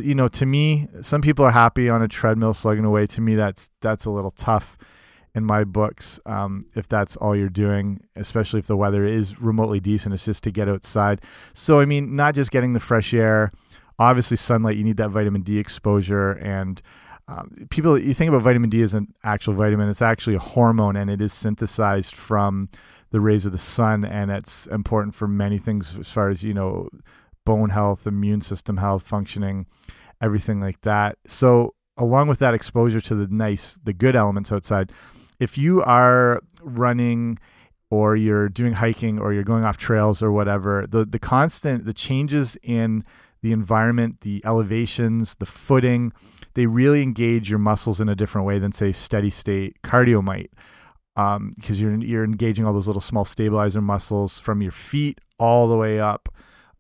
you 0.02 0.16
know, 0.16 0.28
to 0.30 0.46
me, 0.46 0.88
some 1.02 1.22
people 1.22 1.46
are 1.46 1.52
happy 1.52 1.90
on 1.90 2.02
a 2.02 2.08
treadmill 2.08 2.54
slugging 2.54 2.86
away. 2.86 3.06
To 3.08 3.22
me, 3.22 3.36
that's 3.36 3.70
that's 3.82 4.06
a 4.06 4.10
little 4.10 4.32
tough 4.32 4.78
in 5.36 5.46
my 5.46 5.64
books. 5.64 6.20
Um, 6.26 6.66
if 6.74 6.88
that's 6.88 7.16
all 7.18 7.36
you're 7.36 7.50
doing, 7.50 8.02
especially 8.16 8.60
if 8.60 8.68
the 8.68 8.78
weather 8.78 9.06
is 9.06 9.40
remotely 9.40 9.80
decent, 9.80 10.14
it's 10.14 10.26
just 10.26 10.44
to 10.46 10.52
get 10.52 10.68
outside. 10.68 11.22
So, 11.54 11.80
I 11.80 11.86
mean, 11.86 12.16
not 12.16 12.34
just 12.34 12.50
getting 12.50 12.74
the 12.74 12.80
fresh 12.80 13.14
air. 13.14 13.52
Obviously, 14.00 14.38
sunlight. 14.38 14.78
You 14.78 14.84
need 14.84 14.98
that 14.98 15.10
vitamin 15.10 15.42
D 15.42 15.58
exposure 15.58 16.32
and 16.32 16.82
um, 17.28 17.68
people 17.70 17.98
you 17.98 18.14
think 18.14 18.30
about 18.30 18.42
vitamin 18.42 18.70
D 18.70 18.82
as 18.82 18.94
an 18.94 19.14
actual 19.24 19.54
vitamin 19.54 19.90
it's 19.90 20.02
actually 20.02 20.36
a 20.36 20.40
hormone 20.40 20.96
and 20.96 21.10
it 21.10 21.22
is 21.22 21.34
synthesized 21.34 22.16
from 22.16 22.70
the 23.12 23.20
rays 23.20 23.46
of 23.46 23.52
the 23.52 23.58
sun 23.58 24.04
and 24.04 24.32
it's 24.32 24.68
important 24.68 25.16
for 25.16 25.28
many 25.28 25.58
things 25.58 25.98
as 25.98 26.12
far 26.12 26.30
as 26.30 26.44
you 26.44 26.54
know 26.54 26.90
bone 27.46 27.70
health 27.70 28.06
immune 28.06 28.42
system 28.42 28.78
health 28.78 29.08
functioning 29.08 29.66
everything 30.22 30.60
like 30.60 30.82
that. 30.82 31.18
So 31.28 31.76
along 31.98 32.28
with 32.28 32.40
that 32.40 32.54
exposure 32.54 33.02
to 33.02 33.16
the 33.16 33.28
nice 33.28 33.80
the 33.84 33.94
good 33.94 34.16
elements 34.16 34.52
outside 34.52 34.92
if 35.40 35.58
you 35.58 35.82
are 35.84 36.42
running 36.62 37.40
or 37.90 38.16
you're 38.16 38.50
doing 38.50 38.74
hiking 38.74 39.20
or 39.20 39.34
you're 39.34 39.44
going 39.44 39.64
off 39.64 39.78
trails 39.78 40.22
or 40.22 40.32
whatever 40.32 40.86
the 40.88 41.06
the 41.06 41.20
constant 41.20 41.86
the 41.86 41.94
changes 41.94 42.58
in 42.62 43.04
the 43.42 43.52
environment 43.52 44.22
the 44.22 44.42
elevations 44.46 45.36
the 45.36 45.46
footing 45.46 46.14
they 46.58 46.66
really 46.66 47.04
engage 47.04 47.52
your 47.52 47.60
muscles 47.60 48.02
in 48.02 48.10
a 48.10 48.16
different 48.16 48.48
way 48.48 48.58
than 48.58 48.72
say 48.72 48.92
steady 48.92 49.30
state 49.30 49.80
cardio 49.84 50.24
might 50.24 50.50
because 51.14 51.36
um, 51.36 51.52
you're 51.76 51.96
you're 51.98 52.24
engaging 52.24 52.66
all 52.66 52.74
those 52.74 52.88
little 52.88 53.00
small 53.00 53.26
stabilizer 53.26 53.80
muscles 53.80 54.40
from 54.40 54.60
your 54.60 54.72
feet 54.72 55.22
all 55.38 55.68
the 55.68 55.78
way 55.78 56.00
up 56.00 56.30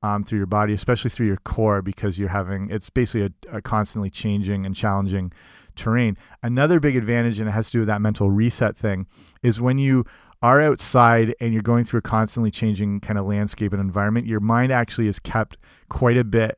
um, 0.01 0.23
through 0.23 0.39
your 0.39 0.47
body, 0.47 0.73
especially 0.73 1.11
through 1.11 1.27
your 1.27 1.37
core, 1.37 1.83
because 1.83 2.17
you're 2.17 2.29
having 2.29 2.69
it's 2.71 2.89
basically 2.89 3.31
a, 3.51 3.57
a, 3.57 3.61
constantly 3.61 4.09
changing 4.09 4.65
and 4.65 4.75
challenging 4.75 5.31
terrain. 5.75 6.17
Another 6.41 6.79
big 6.79 6.95
advantage, 6.95 7.39
and 7.39 7.47
it 7.47 7.51
has 7.51 7.67
to 7.67 7.73
do 7.73 7.79
with 7.81 7.87
that 7.87 8.01
mental 8.01 8.31
reset 8.31 8.75
thing, 8.75 9.05
is 9.43 9.61
when 9.61 9.77
you 9.77 10.05
are 10.41 10.59
outside 10.59 11.35
and 11.39 11.53
you're 11.53 11.61
going 11.61 11.83
through 11.83 11.99
a 11.99 12.01
constantly 12.01 12.49
changing 12.49 12.99
kind 12.99 13.19
of 13.19 13.27
landscape 13.27 13.73
and 13.73 13.81
environment, 13.81 14.25
your 14.25 14.39
mind 14.39 14.71
actually 14.71 15.07
is 15.07 15.19
kept 15.19 15.55
quite 15.87 16.17
a 16.17 16.23
bit 16.23 16.57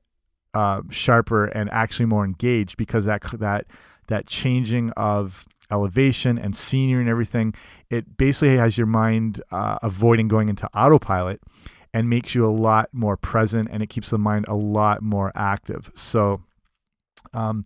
uh, 0.54 0.82
sharper 0.90 1.46
and 1.46 1.70
actually 1.72 2.06
more 2.06 2.26
engaged 2.26 2.78
because 2.78 3.06
that 3.06 3.22
that 3.40 3.66
that 4.08 4.26
changing 4.26 4.92
of 4.92 5.46
elevation 5.72 6.40
and 6.40 6.56
scenery 6.56 7.02
and 7.02 7.10
everything 7.10 7.54
it 7.92 8.18
basically 8.18 8.58
has 8.58 8.76
your 8.76 8.88
mind 8.88 9.42
uh, 9.52 9.78
avoiding 9.84 10.28
going 10.28 10.50
into 10.50 10.68
autopilot 10.74 11.40
and 11.94 12.10
makes 12.10 12.36
you 12.36 12.46
a 12.46 12.50
lot 12.50 12.90
more 12.92 13.18
present 13.18 13.68
and 13.72 13.82
it 13.82 13.88
keeps 13.88 14.10
the 14.10 14.18
mind 14.18 14.46
a 14.48 14.56
lot 14.56 15.02
more 15.02 15.32
active. 15.36 15.92
So 15.96 16.42
um, 17.34 17.64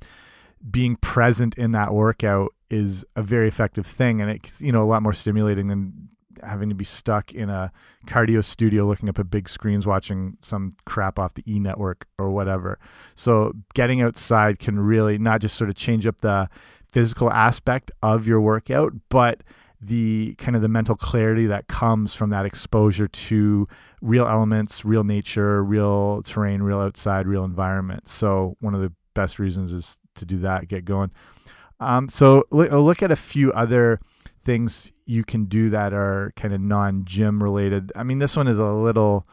being 0.70 0.96
present 0.98 1.58
in 1.58 1.72
that 1.74 1.94
workout 1.94 2.54
is 2.70 3.06
a 3.16 3.24
very 3.24 3.48
effective 3.48 3.86
thing 3.86 4.22
and 4.22 4.32
it 4.32 4.52
you 4.60 4.72
know 4.72 4.82
a 4.82 4.86
lot 4.86 5.04
more 5.04 5.13
stimulating 5.13 5.68
than 5.68 6.10
having 6.45 6.69
to 6.69 6.75
be 6.75 6.85
stuck 6.85 7.31
in 7.31 7.50
a 7.50 7.71
cardio 8.07 8.43
studio 8.43 8.85
looking 8.85 9.09
up 9.09 9.19
at 9.19 9.29
big 9.29 9.50
screens 9.50 9.85
watching 9.85 10.38
some 10.41 10.71
crap 10.85 11.17
off 11.19 11.33
the 11.33 11.43
e 11.51 11.59
network 11.59 12.05
or 12.17 12.31
whatever. 12.31 12.79
So 13.15 13.53
getting 13.73 14.01
outside 14.01 14.59
can 14.59 14.79
really 14.79 15.17
not 15.17 15.41
just 15.41 15.55
sort 15.55 15.69
of 15.69 15.75
change 15.75 16.05
up 16.05 16.21
the 16.21 16.50
physical 16.91 17.31
aspect 17.31 17.91
of 18.01 18.27
your 18.27 18.39
workout, 18.39 18.93
but 19.09 19.41
the 19.81 20.35
kind 20.35 20.55
of 20.55 20.62
the 20.62 20.69
mental 20.69 20.95
clarity 20.95 21.45
that 21.47 21.67
comes 21.67 22.15
from 22.15 22.29
that 22.29 22.45
exposure 22.45 23.07
to 23.07 23.67
real 24.01 24.25
elements, 24.25 24.85
real 24.85 25.03
nature, 25.03 25.62
real 25.62 26.21
terrain, 26.23 26.63
real 26.63 26.79
outside, 26.79 27.27
real 27.27 27.43
environment. 27.43 28.07
So 28.07 28.55
one 28.62 28.73
of 28.73 28.81
the 28.81 28.93
best 29.13 29.39
reasons 29.39 29.73
is 29.73 29.97
to 30.15 30.25
do 30.25 30.39
that, 30.39 30.69
get 30.69 30.85
going. 30.85 31.12
Um, 31.81 32.07
so 32.07 32.45
look 32.51 33.03
at 33.03 33.12
a 33.12 33.15
few 33.17 33.51
other 33.51 34.00
things 34.45 34.92
you 35.05 35.24
can 35.24 35.45
do 35.45 35.69
that 35.69 35.93
are 35.93 36.31
kind 36.36 36.53
of 36.53 36.62
non-gym 36.62 37.41
related. 37.41 37.91
I 37.95 38.03
mean, 38.03 38.19
this 38.19 38.36
one 38.36 38.48
is 38.48 38.60
a 38.60 38.72
little 38.72 39.27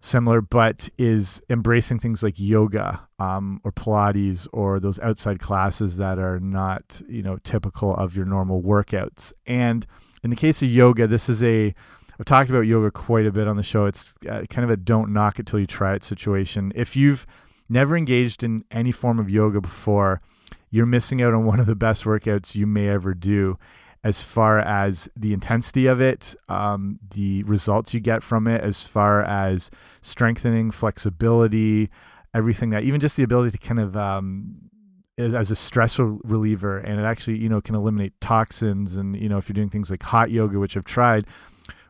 similar, 0.00 0.40
but 0.40 0.88
is 0.98 1.42
embracing 1.50 1.98
things 1.98 2.22
like 2.22 2.34
yoga 2.38 3.06
um, 3.18 3.60
or 3.64 3.72
Pilates 3.72 4.46
or 4.52 4.78
those 4.78 4.98
outside 5.00 5.40
classes 5.40 5.96
that 5.96 6.18
are 6.18 6.38
not, 6.38 7.00
you 7.08 7.22
know, 7.22 7.38
typical 7.38 7.94
of 7.94 8.14
your 8.16 8.26
normal 8.26 8.62
workouts. 8.62 9.32
And 9.46 9.86
in 10.22 10.30
the 10.30 10.36
case 10.36 10.62
of 10.62 10.68
yoga, 10.68 11.06
this 11.06 11.28
is 11.28 11.42
a 11.42 11.74
I've 12.18 12.24
talked 12.24 12.48
about 12.48 12.60
yoga 12.60 12.90
quite 12.90 13.26
a 13.26 13.32
bit 13.32 13.46
on 13.46 13.56
the 13.56 13.62
show. 13.62 13.84
It's 13.84 14.14
uh, 14.28 14.44
kind 14.48 14.64
of 14.64 14.70
a 14.70 14.76
don't 14.76 15.12
knock 15.12 15.38
it 15.38 15.46
till 15.46 15.60
you 15.60 15.66
try 15.66 15.94
it 15.94 16.02
situation. 16.02 16.72
If 16.74 16.96
you've 16.96 17.26
never 17.68 17.94
engaged 17.96 18.42
in 18.42 18.64
any 18.70 18.90
form 18.90 19.18
of 19.18 19.28
yoga 19.28 19.60
before, 19.60 20.22
you're 20.70 20.86
missing 20.86 21.20
out 21.20 21.34
on 21.34 21.44
one 21.44 21.60
of 21.60 21.66
the 21.66 21.74
best 21.74 22.04
workouts 22.04 22.54
you 22.54 22.66
may 22.66 22.88
ever 22.88 23.12
do 23.12 23.58
as 24.06 24.22
far 24.22 24.60
as 24.60 25.08
the 25.16 25.32
intensity 25.32 25.88
of 25.88 26.00
it, 26.00 26.36
um, 26.48 27.00
the 27.10 27.42
results 27.42 27.92
you 27.92 27.98
get 27.98 28.22
from 28.22 28.46
it, 28.46 28.60
as 28.62 28.84
far 28.84 29.24
as 29.24 29.68
strengthening, 30.00 30.70
flexibility, 30.70 31.90
everything 32.32 32.70
that, 32.70 32.84
even 32.84 33.00
just 33.00 33.16
the 33.16 33.24
ability 33.24 33.50
to 33.50 33.58
kind 33.58 33.80
of, 33.80 33.96
um, 33.96 34.70
as 35.18 35.50
a 35.50 35.56
stress 35.56 35.98
reliever, 35.98 36.78
and 36.78 37.00
it 37.00 37.02
actually, 37.02 37.36
you 37.36 37.48
know, 37.48 37.60
can 37.60 37.74
eliminate 37.74 38.12
toxins. 38.20 38.96
And, 38.96 39.20
you 39.20 39.28
know, 39.28 39.38
if 39.38 39.48
you're 39.48 39.54
doing 39.54 39.70
things 39.70 39.90
like 39.90 40.04
hot 40.04 40.30
yoga, 40.30 40.60
which 40.60 40.76
I've 40.76 40.84
tried, 40.84 41.24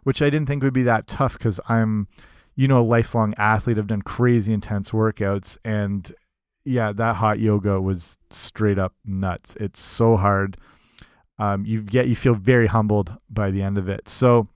which 0.05 0.23
I 0.23 0.31
didn't 0.31 0.47
think 0.47 0.63
would 0.63 0.73
be 0.73 0.85
that 0.85 1.07
tough 1.07 1.35
because 1.35 1.61
I'm, 1.69 2.09
you 2.55 2.67
know, 2.67 2.81
a 2.81 2.93
lifelong 2.95 3.35
athlete. 3.37 3.77
I've 3.77 3.89
done 3.89 4.01
crazy 4.01 4.55
intense 4.55 4.91
workouts. 4.91 5.59
And 5.67 6.11
yeah, 6.65 6.93
that 6.93 7.17
hot 7.17 7.41
yoga 7.41 7.79
was 7.79 8.17
straight 8.31 8.79
up 8.79 8.95
nuts. 9.05 9.55
It's 9.61 9.81
so 9.81 10.17
hard 10.17 10.57
um, 11.39 11.65
you 11.67 11.83
get 11.83 12.09
you 12.09 12.17
feel 12.17 12.35
very 12.35 12.67
humbled 12.67 13.15
by 13.29 13.51
the 13.51 13.63
end 13.63 13.79
of 13.79 13.89
it. 13.89 14.09
So 14.09 14.49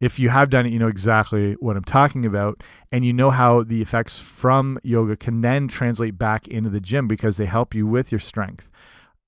if 0.00 0.18
you 0.18 0.30
have 0.30 0.50
done 0.50 0.66
it, 0.66 0.72
you 0.72 0.80
know 0.80 0.88
exactly 0.88 1.52
what 1.60 1.76
I'm 1.76 1.84
talking 1.84 2.26
about, 2.26 2.62
and 2.90 3.04
you 3.04 3.12
know 3.12 3.30
how 3.30 3.62
the 3.62 3.80
effects 3.80 4.18
from 4.18 4.78
yoga 4.82 5.16
can 5.16 5.42
then 5.42 5.68
translate 5.68 6.18
back 6.18 6.48
into 6.48 6.70
the 6.70 6.80
gym 6.80 7.06
because 7.06 7.36
they 7.36 7.46
help 7.46 7.74
you 7.74 7.86
with 7.86 8.10
your 8.10 8.18
strength. 8.18 8.68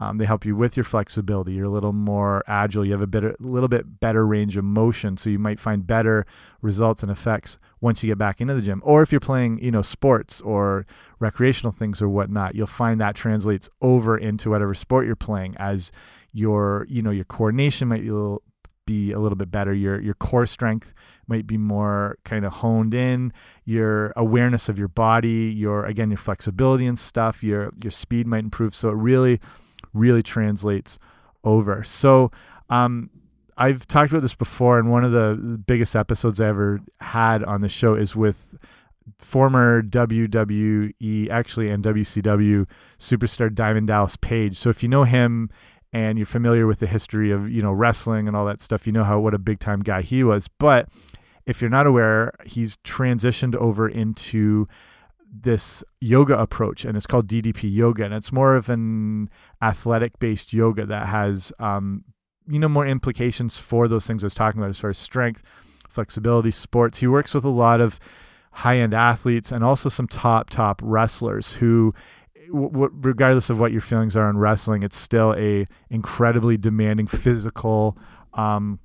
Um, 0.01 0.19
they 0.19 0.25
help 0.25 0.45
you 0.45 0.57
with 0.57 0.77
your 0.77 0.85
flexibility. 0.85 1.53
You're 1.53 1.67
a 1.67 1.71
little 1.71 1.93
more 1.93 2.43
agile. 2.49 2.85
You 2.85 2.93
have 2.93 3.01
a 3.01 3.07
bit, 3.07 3.23
a 3.23 3.37
little 3.39 3.69
bit 3.69 4.01
better 4.01 4.27
range 4.27 4.57
of 4.57 4.65
motion, 4.65 5.17
so 5.17 5.31
you 5.31 5.39
might 5.39 5.61
find 5.61 5.87
better 5.87 6.27
results 6.61 7.03
and 7.03 7.13
effects 7.13 7.59
once 7.81 8.03
you 8.03 8.11
get 8.11 8.19
back 8.19 8.41
into 8.41 8.55
the 8.55 8.63
gym. 8.63 8.83
Or 8.85 9.03
if 9.03 9.13
you're 9.13 9.21
playing, 9.21 9.61
you 9.63 9.71
know, 9.71 9.83
sports 9.83 10.41
or 10.41 10.85
recreational 11.21 11.71
things 11.71 12.03
or 12.03 12.09
whatnot, 12.09 12.57
you'll 12.57 12.67
find 12.67 13.01
that 13.01 13.15
translates 13.15 13.71
over 13.81 14.19
into 14.19 14.51
whatever 14.51 14.75
sport 14.75 15.07
you're 15.07 15.15
playing 15.15 15.55
as 15.59 15.93
your, 16.33 16.87
you 16.89 17.01
know, 17.01 17.13
your 17.13 17.25
coordination 17.25 17.87
might 17.87 18.03
be 18.03 18.09
a 18.09 18.15
little, 18.15 18.43
be 18.87 19.13
a 19.13 19.19
little 19.19 19.37
bit 19.37 19.51
better. 19.51 19.73
Your 19.73 20.01
your 20.01 20.15
core 20.15 20.45
strength 20.45 20.93
might 21.27 21.47
be 21.47 21.57
more 21.57 22.19
kind 22.25 22.45
of 22.45 22.55
honed 22.55 22.93
in. 22.93 23.33
Your 23.65 24.13
awareness 24.17 24.69
of 24.69 24.79
your 24.79 24.89
body, 24.89 25.55
your 25.57 25.87
again 25.87 26.11
your 26.11 26.19
flexibility 26.19 26.85
and 26.85 26.99
stuff. 26.99 27.43
Your 27.43 27.73
your 27.83 27.91
speed 27.91 28.27
might 28.27 28.45
improve. 28.45 28.75
So 28.75 28.91
it 28.91 28.97
really 28.97 29.41
really 29.95 30.23
translates 30.23 30.99
over. 31.45 31.83
So 31.85 32.31
um, 32.69 33.11
I've 33.57 33.87
talked 33.87 34.11
about 34.11 34.23
this 34.23 34.35
before, 34.35 34.79
and 34.79 34.91
one 34.91 35.05
of 35.05 35.13
the 35.13 35.59
biggest 35.67 35.95
episodes 35.95 36.41
I 36.41 36.49
ever 36.49 36.81
had 37.01 37.43
on 37.45 37.61
the 37.61 37.69
show 37.69 37.95
is 37.95 38.17
with 38.17 38.57
former 39.19 39.83
WWE, 39.83 41.31
actually, 41.31 41.69
and 41.71 41.85
WCW 41.85 42.67
superstar 42.99 43.55
Diamond 43.55 43.87
Dallas 43.87 44.17
Page. 44.17 44.57
So 44.57 44.71
if 44.71 44.83
you 44.83 44.89
know 44.89 45.05
him 45.05 45.51
and 45.93 46.19
you're 46.19 46.27
familiar 46.27 46.67
with 46.67 46.81
the 46.81 46.87
history 46.87 47.31
of 47.31 47.49
you 47.49 47.63
know 47.63 47.73
wrestling 47.73 48.27
and 48.27 48.37
all 48.37 48.47
that 48.47 48.61
stuff, 48.61 48.87
you 48.87 48.93
know 48.93 49.05
how 49.05 49.21
what 49.21 49.35
a 49.35 49.39
big 49.39 49.61
time 49.61 49.81
guy 49.81 50.03
he 50.03 50.25
was. 50.25 50.49
But 50.49 50.89
if 51.47 51.61
you're 51.61 51.71
not 51.71 51.87
aware, 51.87 52.33
he's 52.45 52.77
transitioned 52.79 53.55
over 53.55 53.89
into 53.89 54.67
this 55.43 55.83
yoga 56.01 56.39
approach 56.39 56.85
and 56.85 56.97
it's 56.97 57.07
called 57.07 57.27
DDP 57.27 57.73
yoga 57.73 58.05
and 58.05 58.15
it's 58.15 58.31
more 58.31 58.55
of 58.55 58.69
an 58.69 59.29
athletic 59.61 60.19
based 60.19 60.53
yoga 60.53 60.87
that 60.87 61.07
has 61.07 61.53
um, 61.59 62.05
you 62.49 62.59
know 62.59 62.69
more 62.69 62.87
implications 62.87 63.59
for 63.59 63.89
those 63.89 64.07
things 64.07 64.23
I 64.23 64.27
was 64.27 64.35
talking 64.35 64.61
about 64.61 64.71
as 64.71 64.79
far 64.79 64.91
as 64.91 64.99
strength, 64.99 65.43
flexibility, 65.89 66.51
sports. 66.51 66.99
He 66.99 67.07
works 67.07 67.35
with 67.35 67.45
a 67.45 67.51
lot 67.51 67.81
of 67.81 67.99
high 68.53 68.79
end 68.79 68.95
athletes 68.95 69.51
and 69.51 69.65
also 69.65 69.89
some 69.89 70.07
top 70.07 70.51
top 70.51 70.81
wrestlers 70.85 71.55
who 71.55 71.93
regardless 72.51 73.51
of 73.51 73.59
what 73.59 73.73
your 73.73 73.81
feelings 73.81 74.17
are 74.17 74.29
on 74.29 74.39
wrestling, 74.39 74.83
it's 74.83 74.99
still 74.99 75.35
a 75.35 75.67
incredibly 75.91 76.57
demanding 76.57 77.07
physical 77.07 77.97
um, 78.35 78.79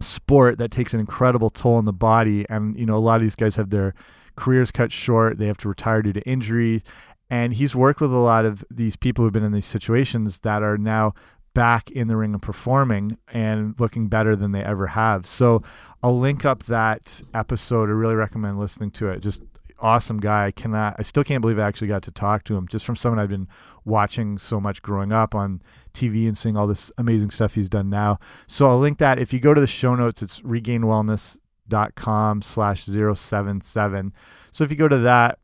sport 0.00 0.58
that 0.58 0.70
takes 0.70 0.94
an 0.94 1.00
incredible 1.00 1.50
toll 1.50 1.74
on 1.74 1.84
the 1.84 1.92
body. 1.92 2.46
And 2.48 2.78
you 2.78 2.86
know, 2.86 2.96
a 2.96 2.98
lot 2.98 3.16
of 3.16 3.22
these 3.22 3.34
guys 3.34 3.56
have 3.56 3.70
their 3.70 3.94
careers 4.36 4.70
cut 4.70 4.92
short. 4.92 5.38
They 5.38 5.46
have 5.46 5.58
to 5.58 5.68
retire 5.68 6.02
due 6.02 6.12
to 6.12 6.22
injury. 6.28 6.82
And 7.28 7.54
he's 7.54 7.74
worked 7.74 8.00
with 8.00 8.12
a 8.12 8.18
lot 8.18 8.44
of 8.44 8.64
these 8.70 8.94
people 8.94 9.24
who've 9.24 9.32
been 9.32 9.42
in 9.42 9.52
these 9.52 9.66
situations 9.66 10.40
that 10.40 10.62
are 10.62 10.78
now 10.78 11.14
back 11.54 11.90
in 11.90 12.06
the 12.06 12.16
ring 12.16 12.34
and 12.34 12.42
performing 12.42 13.18
and 13.32 13.74
looking 13.78 14.08
better 14.08 14.36
than 14.36 14.52
they 14.52 14.62
ever 14.62 14.88
have. 14.88 15.26
So 15.26 15.62
I'll 16.02 16.18
link 16.18 16.44
up 16.44 16.64
that 16.64 17.22
episode. 17.32 17.88
I 17.88 17.92
really 17.92 18.14
recommend 18.14 18.58
listening 18.58 18.90
to 18.92 19.08
it. 19.08 19.20
Just 19.20 19.42
awesome 19.78 20.18
guy. 20.18 20.46
I 20.46 20.50
cannot 20.50 20.96
I 20.98 21.02
still 21.02 21.24
can't 21.24 21.40
believe 21.40 21.58
I 21.58 21.66
actually 21.66 21.88
got 21.88 22.02
to 22.04 22.10
talk 22.10 22.44
to 22.44 22.56
him 22.56 22.68
just 22.68 22.84
from 22.84 22.96
someone 22.96 23.18
I've 23.18 23.30
been 23.30 23.48
watching 23.84 24.38
so 24.38 24.60
much 24.60 24.82
growing 24.82 25.12
up 25.12 25.34
on 25.34 25.62
TV 25.94 26.26
and 26.26 26.36
seeing 26.36 26.56
all 26.56 26.66
this 26.66 26.92
amazing 26.98 27.30
stuff 27.30 27.54
he's 27.54 27.68
done 27.68 27.88
now. 27.88 28.18
So 28.46 28.68
I'll 28.68 28.78
link 28.78 28.98
that. 28.98 29.18
If 29.18 29.32
you 29.32 29.40
go 29.40 29.54
to 29.54 29.60
the 29.60 29.66
show 29.66 29.94
notes, 29.94 30.22
it's 30.22 30.44
regained 30.44 30.84
wellness 30.84 31.38
dot 31.68 31.94
com 31.94 32.42
slash 32.42 32.84
077 32.84 34.12
so 34.52 34.64
if 34.64 34.70
you 34.70 34.76
go 34.76 34.88
to 34.88 34.98
that 34.98 35.38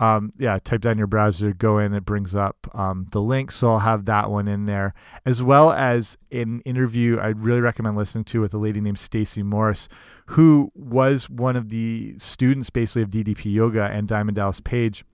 um, 0.00 0.32
yeah 0.36 0.58
type 0.58 0.82
that 0.82 0.90
in 0.90 0.98
your 0.98 1.06
browser 1.06 1.52
go 1.52 1.78
in 1.78 1.94
it 1.94 2.04
brings 2.04 2.34
up 2.34 2.56
um, 2.74 3.06
the 3.12 3.20
link. 3.20 3.50
So 3.52 3.70
i'll 3.70 3.78
have 3.80 4.04
that 4.06 4.30
one 4.30 4.48
in 4.48 4.66
there 4.66 4.94
as 5.24 5.42
well 5.42 5.72
as 5.72 6.16
an 6.30 6.60
interview 6.64 7.20
i'd 7.20 7.40
really 7.40 7.60
recommend 7.60 7.96
listening 7.96 8.24
to 8.24 8.40
with 8.40 8.52
a 8.54 8.58
lady 8.58 8.80
named 8.80 8.98
stacy 8.98 9.42
morris 9.42 9.88
who 10.26 10.70
was 10.74 11.28
one 11.30 11.56
of 11.56 11.68
the 11.68 12.14
students 12.18 12.70
basically 12.70 13.02
of 13.02 13.10
ddp 13.10 13.52
yoga 13.52 13.84
and 13.84 14.08
diamond 14.08 14.36
dallas 14.36 14.60
page 14.60 15.04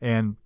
and 0.00 0.36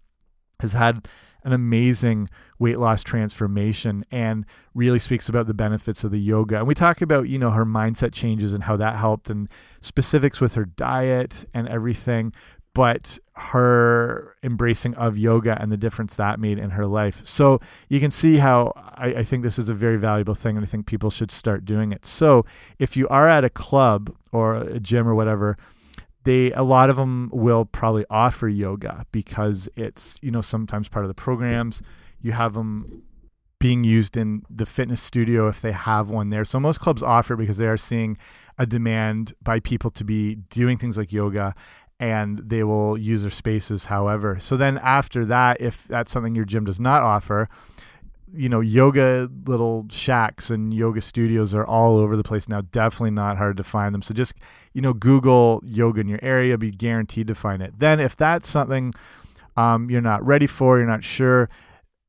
has 0.61 0.73
had 0.73 1.07
an 1.45 1.53
amazing 1.53 2.29
weight 2.59 2.79
loss 2.79 3.03
transformation 3.03 4.05
and 4.11 4.47
really 4.75 4.99
speaks 4.99 5.29
about 5.29 5.47
the 5.47 5.55
benefits 5.55 6.05
of 6.05 6.11
the 6.11 6.21
yoga. 6.21 6.59
And 6.59 6.67
we 6.67 6.75
talk 6.75 7.03
about, 7.03 7.29
you 7.29 7.39
know, 7.39 7.51
her 7.51 7.67
mindset 7.67 8.13
changes 8.13 8.55
and 8.55 8.65
how 8.65 8.77
that 8.77 8.97
helped 8.97 9.29
and 9.29 9.49
specifics 9.81 10.41
with 10.41 10.55
her 10.55 10.65
diet 10.65 11.45
and 11.55 11.69
everything, 11.69 12.33
but 12.75 13.19
her 13.35 14.37
embracing 14.43 14.95
of 14.95 15.19
yoga 15.19 15.61
and 15.61 15.71
the 15.71 15.77
difference 15.77 16.17
that 16.17 16.39
made 16.39 16.59
in 16.59 16.71
her 16.71 16.87
life. 16.87 17.21
So 17.25 17.61
you 17.89 18.01
can 18.01 18.11
see 18.11 18.37
how 18.37 18.73
I, 18.77 19.07
I 19.09 19.25
think 19.25 19.43
this 19.43 19.59
is 19.59 19.69
a 19.69 19.75
very 19.75 19.99
valuable 19.99 20.35
thing 20.35 20.57
and 20.57 20.65
I 20.65 20.69
think 20.69 20.87
people 20.87 21.11
should 21.11 21.31
start 21.31 21.65
doing 21.65 21.93
it. 21.93 22.07
So 22.07 22.47
if 22.79 22.97
you 22.97 23.09
are 23.09 23.29
at 23.29 23.45
a 23.45 23.51
club 23.51 24.15
or 24.31 24.57
a 24.57 24.81
gym 24.81 25.09
or 25.09 25.15
whatever, 25.15 25.59
they 26.25 26.53
a 26.53 26.63
lot 26.63 26.91
of 26.91 26.97
them 26.97 27.31
will 27.33 27.65
probably 27.65 28.05
offer 28.11 28.49
yoga 28.49 29.07
because 29.13 29.69
it's 29.77 30.19
you 30.23 30.31
know 30.31 30.41
sometimes 30.41 30.89
part 30.89 31.05
of 31.05 31.09
the 31.09 31.15
programs. 31.15 31.83
You 32.21 32.33
have 32.33 32.55
them 32.55 33.03
being 33.59 33.85
used 33.85 34.17
in 34.17 34.43
the 34.51 34.67
fitness 34.67 35.01
studio 35.01 35.49
if 35.49 35.61
they 35.61 35.73
have 35.73 36.11
one 36.11 36.31
there. 36.31 36.45
So 36.45 36.59
most 36.59 36.81
clubs 36.81 37.03
offer 37.03 37.37
because 37.37 37.59
they 37.59 37.69
are 37.69 37.77
seeing 37.77 38.19
a 38.59 38.67
demand 38.67 39.35
by 39.43 39.61
people 39.61 39.91
to 39.93 40.05
be 40.05 40.35
doing 40.35 40.79
things 40.79 40.99
like 40.99 41.13
yoga 41.13 41.55
and 42.01 42.39
they 42.39 42.65
will 42.65 42.99
use 42.99 43.23
their 43.23 43.31
spaces 43.31 43.85
however. 43.85 44.39
So 44.41 44.57
then 44.57 44.79
after 44.79 45.25
that 45.27 45.61
if 45.61 45.85
that's 45.89 46.13
something 46.13 46.35
your 46.35 46.45
gym 46.45 46.65
does 46.65 46.81
not 46.81 47.03
offer 47.03 47.49
you 48.35 48.49
know, 48.49 48.61
yoga 48.61 49.31
little 49.45 49.87
shacks 49.91 50.51
and 50.51 50.73
yoga 50.73 51.01
studios 51.01 51.55
are 51.55 51.67
all 51.67 51.97
over 51.97 52.17
the 52.17 52.23
place 52.23 52.49
now. 52.49 52.63
Definitely 52.63 53.11
not 53.11 53.37
hard 53.37 53.57
to 53.59 53.65
find 53.65 53.95
them. 53.95 54.03
So 54.03 54.15
just, 54.15 54.35
you 54.73 54.81
know, 54.81 54.93
Google 54.93 55.63
yoga 55.65 56.01
in 56.01 56.09
your 56.09 56.21
area, 56.23 56.57
be 56.57 56.71
guaranteed 56.71 57.27
to 57.29 57.35
find 57.35 57.63
it. 57.63 57.79
Then, 57.79 58.01
if 58.01 58.17
that's 58.17 58.49
something 58.49 58.95
um, 59.57 59.91
you're 59.91 60.01
not 60.01 60.25
ready 60.25 60.47
for, 60.47 60.79
you're 60.79 60.87
not 60.87 61.05
sure, 61.05 61.49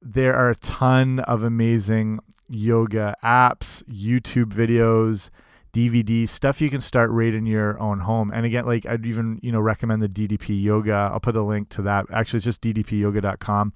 there 0.01 0.35
are 0.35 0.51
a 0.51 0.55
ton 0.55 1.19
of 1.19 1.43
amazing 1.43 2.19
yoga 2.49 3.15
apps, 3.23 3.83
YouTube 3.83 4.53
videos, 4.53 5.29
DVDs, 5.73 6.29
stuff 6.29 6.61
you 6.61 6.69
can 6.69 6.81
start 6.81 7.09
right 7.09 7.33
in 7.33 7.45
your 7.45 7.79
own 7.79 7.99
home. 7.99 8.31
And 8.33 8.45
again, 8.45 8.65
like 8.65 8.85
I'd 8.85 9.05
even, 9.05 9.39
you 9.41 9.51
know, 9.51 9.59
recommend 9.59 10.01
the 10.01 10.09
DDP 10.09 10.61
Yoga. 10.61 11.09
I'll 11.11 11.19
put 11.19 11.35
a 11.35 11.41
link 11.41 11.69
to 11.69 11.81
that. 11.81 12.05
Actually, 12.13 12.37
it's 12.37 12.45
just 12.45 12.61
ddpyoga.com. 12.61 13.73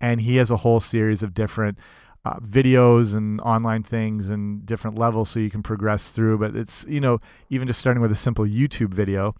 And 0.00 0.20
he 0.20 0.36
has 0.36 0.50
a 0.50 0.56
whole 0.56 0.80
series 0.80 1.22
of 1.22 1.34
different 1.34 1.78
uh, 2.24 2.38
videos 2.40 3.14
and 3.14 3.40
online 3.40 3.82
things 3.82 4.30
and 4.30 4.64
different 4.66 4.98
levels 4.98 5.30
so 5.30 5.40
you 5.40 5.50
can 5.50 5.62
progress 5.62 6.10
through. 6.10 6.38
But 6.38 6.56
it's, 6.56 6.84
you 6.88 7.00
know, 7.00 7.20
even 7.48 7.66
just 7.66 7.80
starting 7.80 8.00
with 8.00 8.12
a 8.12 8.16
simple 8.16 8.44
YouTube 8.44 8.94
video 8.94 9.34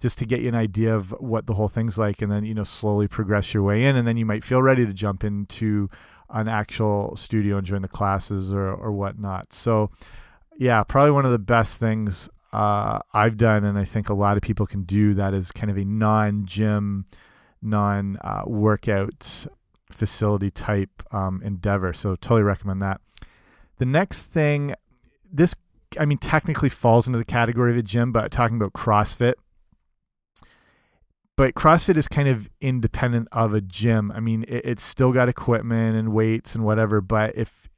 just 0.00 0.18
to 0.18 0.26
get 0.26 0.40
you 0.40 0.48
an 0.48 0.54
idea 0.54 0.94
of 0.94 1.12
what 1.20 1.46
the 1.46 1.54
whole 1.54 1.68
thing's 1.68 1.96
like 1.96 2.22
and 2.22 2.32
then, 2.32 2.44
you 2.44 2.54
know, 2.54 2.64
slowly 2.64 3.06
progress 3.06 3.54
your 3.54 3.62
way 3.62 3.84
in. 3.84 3.96
And 3.96 4.06
then 4.06 4.16
you 4.16 4.26
might 4.26 4.44
feel 4.44 4.60
ready 4.60 4.84
to 4.84 4.92
jump 4.92 5.22
into 5.22 5.88
an 6.30 6.48
actual 6.48 7.14
studio 7.16 7.58
and 7.58 7.66
join 7.66 7.82
the 7.82 7.88
classes 7.88 8.52
or, 8.52 8.72
or 8.72 8.90
whatnot. 8.90 9.52
So, 9.52 9.90
yeah, 10.58 10.82
probably 10.82 11.12
one 11.12 11.24
of 11.24 11.32
the 11.32 11.38
best 11.38 11.78
things 11.78 12.28
uh, 12.52 13.00
I've 13.14 13.36
done, 13.36 13.64
and 13.64 13.78
I 13.78 13.84
think 13.84 14.08
a 14.08 14.14
lot 14.14 14.36
of 14.36 14.42
people 14.42 14.66
can 14.66 14.82
do 14.82 15.14
that 15.14 15.34
is 15.34 15.52
kind 15.52 15.70
of 15.70 15.76
a 15.78 15.84
non 15.84 16.44
gym, 16.44 17.06
non 17.62 18.18
uh, 18.20 18.42
workout 18.46 19.46
facility 19.94 20.50
type 20.50 21.02
um, 21.12 21.42
endeavor. 21.44 21.92
So, 21.92 22.16
totally 22.16 22.42
recommend 22.42 22.82
that. 22.82 23.00
The 23.78 23.86
next 23.86 24.24
thing, 24.24 24.74
this, 25.30 25.54
I 25.98 26.04
mean, 26.04 26.18
technically 26.18 26.68
falls 26.68 27.06
into 27.06 27.18
the 27.18 27.24
category 27.24 27.72
of 27.72 27.76
a 27.76 27.82
gym, 27.82 28.12
but 28.12 28.30
talking 28.30 28.56
about 28.56 28.72
CrossFit. 28.72 29.34
But 31.36 31.54
CrossFit 31.54 31.96
is 31.96 32.08
kind 32.08 32.28
of 32.28 32.50
independent 32.60 33.28
of 33.32 33.54
a 33.54 33.60
gym. 33.60 34.12
I 34.12 34.20
mean, 34.20 34.44
it, 34.46 34.64
it's 34.64 34.84
still 34.84 35.12
got 35.12 35.28
equipment 35.28 35.96
and 35.96 36.12
weights 36.12 36.54
and 36.54 36.64
whatever. 36.64 37.00
But 37.00 37.36
if 37.36 37.68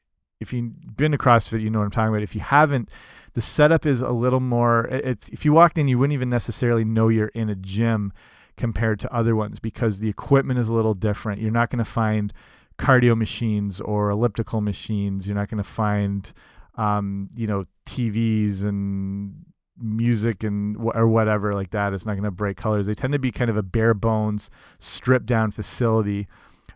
if 0.41 0.53
you've 0.53 0.97
been 0.97 1.13
to 1.13 1.19
CrossFit, 1.19 1.63
you 1.63 1.71
know 1.71 1.79
what 1.79 1.87
I'm 1.87 1.91
talking 1.91 2.09
about. 2.09 2.23
If 2.23 2.35
you 2.35 2.41
haven't, 2.41 2.91
the 3.35 3.41
setup 3.41 3.87
is 3.87 4.01
a 4.01 4.11
little 4.11 4.41
more. 4.41 4.87
It's 4.91 5.29
if 5.29 5.45
you 5.45 5.53
walked 5.53 5.79
in, 5.79 5.89
you 5.89 5.99
wouldn't 5.99 6.15
even 6.15 6.29
necessarily 6.29 6.85
know 6.85 7.09
you're 7.09 7.29
in 7.29 7.49
a 7.49 7.55
gym 7.55 8.13
compared 8.57 9.01
to 9.01 9.13
other 9.13 9.35
ones 9.35 9.59
because 9.59 9.99
the 9.99 10.09
equipment 10.09 10.59
is 10.59 10.69
a 10.69 10.75
little 10.75 10.95
different. 10.95 11.41
You're 11.41 11.51
not 11.51 11.71
going 11.71 11.85
to 11.85 11.91
find 11.91 12.33
cardio 12.79 13.17
machines 13.17 13.81
or 13.81 14.11
elliptical 14.11 14.61
machines. 14.61 15.27
You're 15.27 15.37
not 15.37 15.49
going 15.49 15.63
to 15.63 15.69
find, 15.69 16.33
um, 16.77 17.31
you 17.35 17.47
know, 17.47 17.65
TVs 17.87 18.63
and 18.63 19.45
music 19.77 20.45
and 20.45 20.77
or 20.95 21.09
whatever 21.09 21.55
like 21.55 21.71
that. 21.71 21.93
It's 21.93 22.07
not 22.07 22.15
going 22.15 22.25
to 22.25 22.31
break 22.31 22.57
colors. 22.57 22.87
They 22.87 22.95
tend 22.95 23.13
to 23.13 23.19
be 23.19 23.33
kind 23.33 23.51
of 23.51 23.57
a 23.57 23.63
bare 23.63 23.95
bones, 23.95 24.51
stripped 24.79 25.27
down 25.27 25.51
facility 25.51 26.27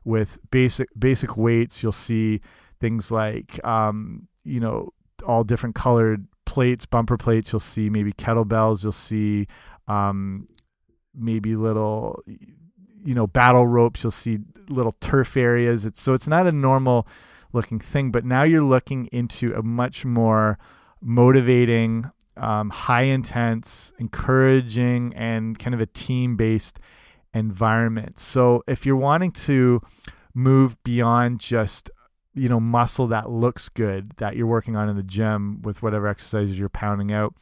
with 0.05 0.39
basic 0.51 0.89
basic 0.99 1.37
weights. 1.37 1.83
You'll 1.83 1.93
see 1.93 2.41
things 2.81 3.11
like 3.11 3.65
um, 3.65 4.29
you 4.45 4.61
know 4.61 4.93
all 5.27 5.45
different 5.45 5.75
colored 5.75 6.27
plates, 6.45 6.87
bumper 6.87 7.17
plates. 7.17 7.53
You'll 7.53 7.61
see 7.61 7.91
maybe 7.91 8.13
kettlebells. 8.13 8.83
You'll 8.83 8.93
see 8.93 9.47
um, 9.87 10.47
maybe 11.19 11.57
little 11.57 12.23
you 12.27 13.15
know 13.15 13.27
battle 13.27 13.67
ropes. 13.67 14.03
You'll 14.03 14.11
see 14.11 14.39
little 14.69 14.93
turf 15.01 15.37
areas. 15.37 15.85
It's 15.85 16.01
so 16.01 16.15
it's 16.15 16.29
not 16.29 16.47
a 16.47 16.53
normal 16.53 17.07
looking 17.53 17.79
thing, 17.79 18.11
but 18.11 18.25
now 18.25 18.43
you're 18.43 18.63
looking 18.63 19.07
into 19.13 19.55
a 19.55 19.63
much 19.63 20.05
more 20.05 20.59
motivating, 21.01 22.11
um, 22.37 22.71
high 22.71 23.03
intense, 23.03 23.93
encouraging, 23.99 25.15
and 25.15 25.59
kind 25.59 25.75
of 25.75 25.81
a 25.81 25.87
team 25.87 26.37
based 26.37 26.79
environment. 27.35 28.19
So 28.19 28.63
if 28.67 28.85
you're 28.85 28.97
wanting 28.97 29.33
to 29.33 29.81
move 30.35 30.83
beyond 30.85 31.41
just 31.41 31.91
you 32.35 32.49
know 32.49 32.61
muscle 32.61 33.09
that 33.09 33.29
looks 33.29 33.69
good 33.69 34.11
that 34.19 34.37
you're 34.37 34.47
working 34.47 34.77
on 34.77 34.89
in 34.89 34.97
the 34.97 35.03
gym 35.03 35.61
with 35.63 35.83
whatever 35.83 36.07
exercises 36.07 36.57
you're 36.57 36.69
pounding 36.69 37.11
out 37.11 37.35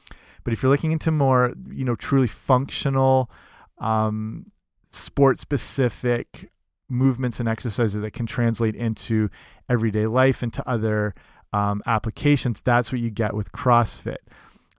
but 0.45 0.53
if 0.55 0.63
you're 0.63 0.71
looking 0.71 0.93
into 0.93 1.11
more 1.11 1.53
you 1.69 1.85
know 1.85 1.95
truly 1.95 2.27
functional 2.27 3.31
um, 3.79 4.51
sport 4.93 5.39
specific 5.39 6.51
movements 6.89 7.41
and 7.41 7.49
exercises 7.49 8.01
that 8.01 8.13
can 8.13 8.27
translate 8.27 8.75
into 8.75 9.29
everyday 9.69 10.07
life 10.07 10.43
into 10.43 10.67
other 10.69 11.15
um, 11.53 11.83
applications 11.87 12.63
that's 12.63 12.93
what 12.93 13.01
you 13.01 13.11
get 13.11 13.35
with 13.35 13.53
crossfit 13.53 14.19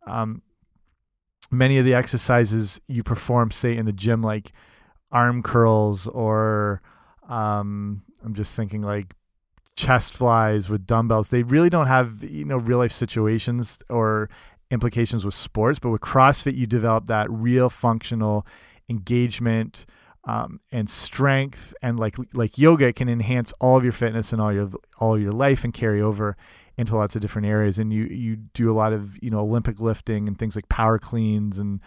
um, 0.06 0.42
many 1.52 1.78
of 1.78 1.86
the 1.86 1.94
exercises 1.94 2.80
you 2.88 3.04
perform 3.04 3.52
say 3.52 3.76
in 3.76 3.86
the 3.86 3.94
gym 3.94 4.22
like 4.22 4.52
arm 5.12 5.44
curls 5.44 6.08
or 6.08 6.82
um, 7.28 8.04
i'm 8.24 8.34
just 8.34 8.56
thinking 8.56 8.82
like 8.82 9.14
chest 9.78 10.14
flies 10.14 10.68
with 10.68 10.86
dumbbells. 10.86 11.30
They 11.30 11.44
really 11.44 11.70
don't 11.70 11.88
have 11.88 12.24
you 12.24 12.44
know 12.44 12.58
real 12.58 12.80
life 12.80 12.92
situations 12.92 13.80
or 13.90 14.30
implications 14.70 15.24
with 15.24 15.36
sports, 15.36 15.80
but 15.80 15.92
with 15.92 16.02
CrossFit 16.02 16.58
you 16.58 16.66
develop 16.66 17.06
that 17.06 17.32
real 17.32 17.70
functional 17.70 18.46
engagement 18.90 19.86
um, 20.26 20.60
and 20.72 20.90
strength, 20.90 21.74
and 21.82 22.00
like 22.00 22.16
like 22.34 22.58
yoga 22.58 22.92
can 22.94 23.10
enhance 23.10 23.54
all 23.60 23.78
of 23.78 23.84
your 23.84 23.94
fitness 23.94 24.34
and 24.34 24.42
all 24.42 24.54
your 24.54 24.72
all 25.00 25.20
your 25.20 25.32
life 25.32 25.64
and 25.64 25.74
carry 25.74 26.02
over 26.02 26.36
into 26.78 26.96
lots 26.96 27.16
of 27.16 27.22
different 27.22 27.48
areas. 27.48 27.78
And 27.78 27.94
you 27.94 28.04
you 28.06 28.36
do 28.36 28.70
a 28.70 28.74
lot 28.74 28.94
of 28.94 29.22
you 29.24 29.30
know 29.30 29.40
Olympic 29.40 29.80
lifting 29.80 30.28
and 30.28 30.38
things 30.38 30.56
like 30.56 30.70
power 30.70 31.00
cleans 31.00 31.58
and 31.58 31.80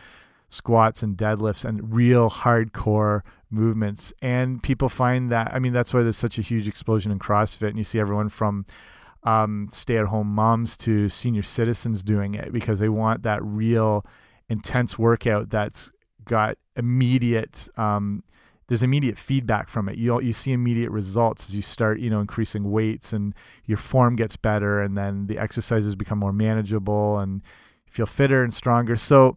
squats 0.50 1.02
and 1.02 1.16
deadlifts 1.16 1.64
and 1.64 1.94
real 1.94 2.28
hardcore 2.28 3.22
movements. 3.50 4.12
And 4.20 4.62
people 4.62 4.88
find 4.88 5.30
that, 5.30 5.52
I 5.54 5.58
mean, 5.58 5.72
that's 5.72 5.94
why 5.94 6.02
there's 6.02 6.16
such 6.16 6.38
a 6.38 6.42
huge 6.42 6.68
explosion 6.68 7.10
in 7.10 7.18
CrossFit. 7.18 7.68
And 7.68 7.78
you 7.78 7.84
see 7.84 7.98
everyone 7.98 8.28
from 8.28 8.66
um, 9.22 9.68
stay 9.72 9.96
at 9.96 10.06
home 10.06 10.28
moms 10.28 10.76
to 10.78 11.08
senior 11.08 11.42
citizens 11.42 12.02
doing 12.02 12.34
it 12.34 12.52
because 12.52 12.80
they 12.80 12.88
want 12.88 13.22
that 13.22 13.42
real 13.42 14.04
intense 14.48 14.98
workout 14.98 15.50
that's 15.50 15.92
got 16.31 16.57
immediate. 16.77 17.69
Um, 17.77 18.23
there's 18.69 18.85
immediate 18.85 19.19
feedback 19.19 19.69
from 19.69 19.88
it. 19.88 19.99
You 19.99 20.21
you 20.21 20.33
see 20.33 20.53
immediate 20.53 20.90
results 20.90 21.49
as 21.49 21.57
you 21.57 21.61
start, 21.61 21.99
you 21.99 22.09
know, 22.09 22.21
increasing 22.21 22.71
weights 22.71 23.12
and 23.12 23.35
your 23.66 23.79
form 23.79 24.14
gets 24.14 24.37
better, 24.37 24.81
and 24.81 24.97
then 24.97 25.27
the 25.27 25.38
exercises 25.38 25.97
become 25.97 26.19
more 26.19 26.33
manageable 26.33 27.19
and 27.19 27.43
you 27.87 27.93
feel 27.93 28.07
fitter 28.07 28.45
and 28.45 28.55
stronger. 28.55 28.95
So 28.95 29.35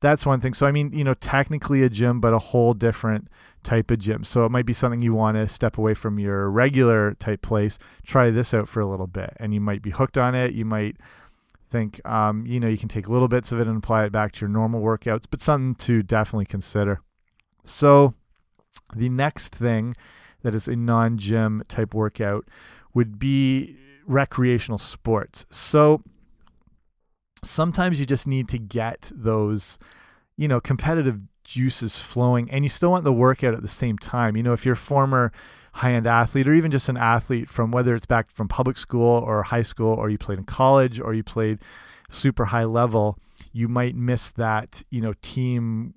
that's 0.00 0.26
one 0.26 0.38
thing. 0.40 0.52
So 0.52 0.66
I 0.66 0.70
mean, 0.70 0.92
you 0.92 1.02
know, 1.02 1.14
technically 1.14 1.82
a 1.82 1.88
gym, 1.88 2.20
but 2.20 2.34
a 2.34 2.38
whole 2.38 2.74
different 2.74 3.28
type 3.62 3.90
of 3.90 3.98
gym. 3.98 4.22
So 4.22 4.44
it 4.44 4.50
might 4.50 4.66
be 4.66 4.74
something 4.74 5.00
you 5.00 5.14
want 5.14 5.38
to 5.38 5.48
step 5.48 5.78
away 5.78 5.94
from 5.94 6.18
your 6.18 6.50
regular 6.50 7.14
type 7.14 7.40
place. 7.40 7.78
Try 8.04 8.30
this 8.30 8.52
out 8.52 8.68
for 8.68 8.80
a 8.80 8.86
little 8.86 9.06
bit, 9.06 9.34
and 9.40 9.54
you 9.54 9.62
might 9.62 9.80
be 9.80 9.90
hooked 9.90 10.18
on 10.18 10.34
it. 10.34 10.52
You 10.52 10.66
might 10.66 10.98
think, 11.74 12.00
um, 12.08 12.46
you 12.46 12.60
know, 12.60 12.68
you 12.68 12.78
can 12.78 12.88
take 12.88 13.08
little 13.08 13.26
bits 13.26 13.50
of 13.50 13.58
it 13.58 13.66
and 13.66 13.76
apply 13.76 14.04
it 14.04 14.12
back 14.12 14.30
to 14.32 14.40
your 14.42 14.48
normal 14.48 14.80
workouts, 14.80 15.24
but 15.28 15.40
something 15.40 15.74
to 15.86 16.04
definitely 16.04 16.46
consider. 16.46 17.00
So 17.64 18.14
the 18.94 19.08
next 19.08 19.56
thing 19.56 19.96
that 20.42 20.54
is 20.54 20.68
a 20.68 20.76
non-gym 20.76 21.64
type 21.66 21.92
workout 21.92 22.46
would 22.94 23.18
be 23.18 23.76
recreational 24.06 24.78
sports. 24.78 25.46
So 25.50 26.02
sometimes 27.42 27.98
you 27.98 28.06
just 28.06 28.28
need 28.28 28.48
to 28.50 28.58
get 28.58 29.10
those, 29.12 29.76
you 30.36 30.46
know, 30.46 30.60
competitive 30.60 31.22
juices 31.42 31.98
flowing 31.98 32.48
and 32.52 32.64
you 32.64 32.68
still 32.68 32.92
want 32.92 33.02
the 33.02 33.12
workout 33.12 33.54
at 33.54 33.62
the 33.62 33.68
same 33.68 33.98
time. 33.98 34.36
You 34.36 34.44
know, 34.44 34.52
if 34.52 34.64
you're 34.64 34.74
a 34.74 34.76
former 34.76 35.32
high 35.74 35.92
end 35.92 36.06
athlete 36.06 36.46
or 36.46 36.54
even 36.54 36.70
just 36.70 36.88
an 36.88 36.96
athlete 36.96 37.48
from 37.48 37.72
whether 37.72 37.96
it's 37.96 38.06
back 38.06 38.30
from 38.30 38.46
public 38.46 38.78
school 38.78 39.24
or 39.26 39.42
high 39.42 39.62
school 39.62 39.92
or 39.92 40.08
you 40.08 40.16
played 40.16 40.38
in 40.38 40.44
college 40.44 41.00
or 41.00 41.14
you 41.14 41.24
played 41.24 41.58
super 42.10 42.46
high 42.46 42.64
level, 42.64 43.18
you 43.52 43.66
might 43.66 43.96
miss 43.96 44.30
that, 44.30 44.84
you 44.90 45.00
know, 45.00 45.14
team 45.20 45.94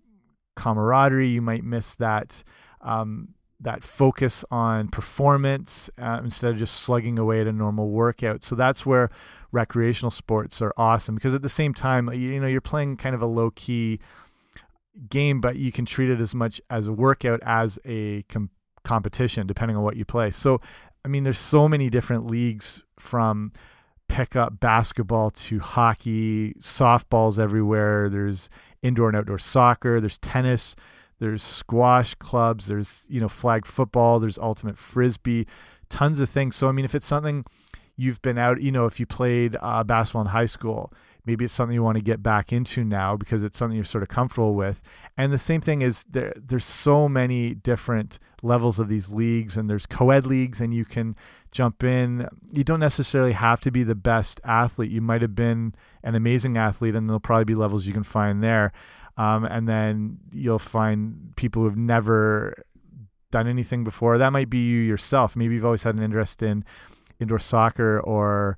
camaraderie. 0.56 1.30
You 1.30 1.44
might 1.44 1.64
miss 1.64 1.94
that 1.96 2.44
um, 2.82 3.36
that 3.60 3.84
focus 3.84 4.44
on 4.50 4.88
performance 4.88 5.92
uh, 6.02 6.22
instead 6.24 6.52
of 6.52 6.58
just 6.58 6.76
slugging 6.76 7.20
away 7.20 7.42
at 7.42 7.48
a 7.48 7.52
normal 7.52 7.90
workout. 7.90 8.42
So 8.42 8.56
that's 8.56 8.84
where 8.84 9.12
recreational 9.52 10.12
sports 10.12 10.60
are 10.60 10.74
awesome 10.76 11.14
because 11.14 11.36
at 11.36 11.44
the 11.44 11.50
same 11.50 11.76
time, 11.76 12.12
you 12.12 12.40
know, 12.40 12.48
you're 12.48 12.62
playing 12.62 12.98
kind 12.98 13.14
of 13.14 13.22
a 13.22 13.28
low 13.28 13.52
key 13.52 14.00
game, 15.08 15.40
but 15.40 15.58
you 15.58 15.72
can 15.72 15.86
treat 15.86 16.10
it 16.10 16.20
as 16.20 16.34
much 16.34 16.60
as 16.72 16.88
a 16.88 16.94
workout 16.94 17.42
as 17.44 17.78
a 17.86 18.24
competition, 18.88 19.46
depending 19.46 19.78
on 19.78 19.84
what 19.84 19.98
you 19.98 20.06
play. 20.06 20.32
So, 20.32 20.62
I 21.06 21.08
mean, 21.08 21.24
there's 21.24 21.40
so 21.40 21.68
many 21.68 21.90
different 21.90 22.28
leagues 22.28 22.84
from 23.00 23.52
pickup 24.08 24.60
basketball 24.60 25.32
to 25.32 25.60
hockey, 25.60 26.54
softballs 26.60 27.38
everywhere. 27.38 28.10
There's 28.10 28.50
indoor 28.82 29.10
and 29.10 29.18
outdoor 29.18 29.40
soccer. 29.40 30.00
There's 30.00 30.18
tennis 30.18 30.76
there's 31.20 31.42
squash 31.42 32.14
clubs, 32.16 32.68
there's 32.68 33.06
you 33.10 33.20
know 33.20 33.30
flag 33.30 33.66
football, 33.66 34.20
there's 34.20 34.38
ultimate 34.38 34.78
frisbee, 34.78 35.48
tons 35.90 36.20
of 36.20 36.30
things. 36.30 36.56
So 36.56 36.70
I 36.70 36.72
mean, 36.72 36.86
if 36.86 36.94
it's 36.94 37.06
something 37.06 37.46
you've 37.96 38.22
been 38.22 38.38
out, 38.38 38.62
you 38.62 38.72
know, 38.72 38.86
if 38.86 39.00
you 39.00 39.06
played 39.06 39.58
uh, 39.62 39.84
basketball 39.84 40.22
in 40.22 40.28
high 40.28 40.46
school, 40.46 40.94
maybe 41.28 41.46
it's 41.46 41.54
something 41.54 41.76
you 41.76 41.84
want 41.84 41.98
to 41.98 42.04
get 42.04 42.24
back 42.24 42.54
into 42.54 42.84
now 42.84 43.18
because 43.18 43.44
it's 43.44 43.58
something 43.58 43.76
you're 43.76 43.86
sort 43.86 44.02
of 44.02 44.08
comfortable 44.08 44.56
with. 44.56 44.82
And 45.18 45.32
the 45.32 45.38
same 45.38 45.62
thing 45.62 45.82
is 45.82 46.06
there 46.10 46.34
there's 46.36 46.66
so 46.66 47.10
many 47.10 47.54
different 47.54 48.18
levels 48.42 48.80
of 48.80 48.88
these 48.88 49.12
leagues 49.12 49.58
and 49.58 49.70
there's 49.70 49.86
co-ed 49.86 50.26
leagues 50.26 50.62
and 50.62 50.74
you 50.74 50.86
can 50.86 51.16
jump 51.52 51.84
in. 51.84 52.28
You 52.52 52.64
don't 52.64 52.80
necessarily 52.80 53.34
have 53.34 53.60
to 53.62 53.72
be 53.72 53.84
the 53.84 53.96
best 53.96 54.40
athlete. 54.46 54.90
You 54.90 55.02
might 55.02 55.22
have 55.22 55.36
been 55.36 55.76
an 56.04 56.16
amazing 56.16 56.58
athlete, 56.58 56.96
and 56.96 57.10
there'll 57.10 57.20
probably 57.20 57.46
be 57.46 57.56
levels 57.56 57.86
you 57.86 57.94
can 57.94 58.04
find 58.04 58.42
there. 58.42 58.72
Um, 59.18 59.44
and 59.44 59.68
then 59.68 60.20
you'll 60.32 60.60
find 60.60 61.34
people 61.36 61.64
who've 61.64 61.76
never 61.76 62.54
done 63.32 63.48
anything 63.48 63.84
before. 63.84 64.18
That 64.18 64.32
might 64.32 64.50
be 64.50 64.60
you 64.60 64.80
yourself. 64.80 65.36
Maybe 65.36 65.56
you've 65.56 65.66
always 65.66 65.84
had 65.84 65.96
an 65.96 66.04
interest 66.04 66.42
in 66.42 66.64
indoor 67.20 67.40
soccer 67.40 68.00
or 68.00 68.58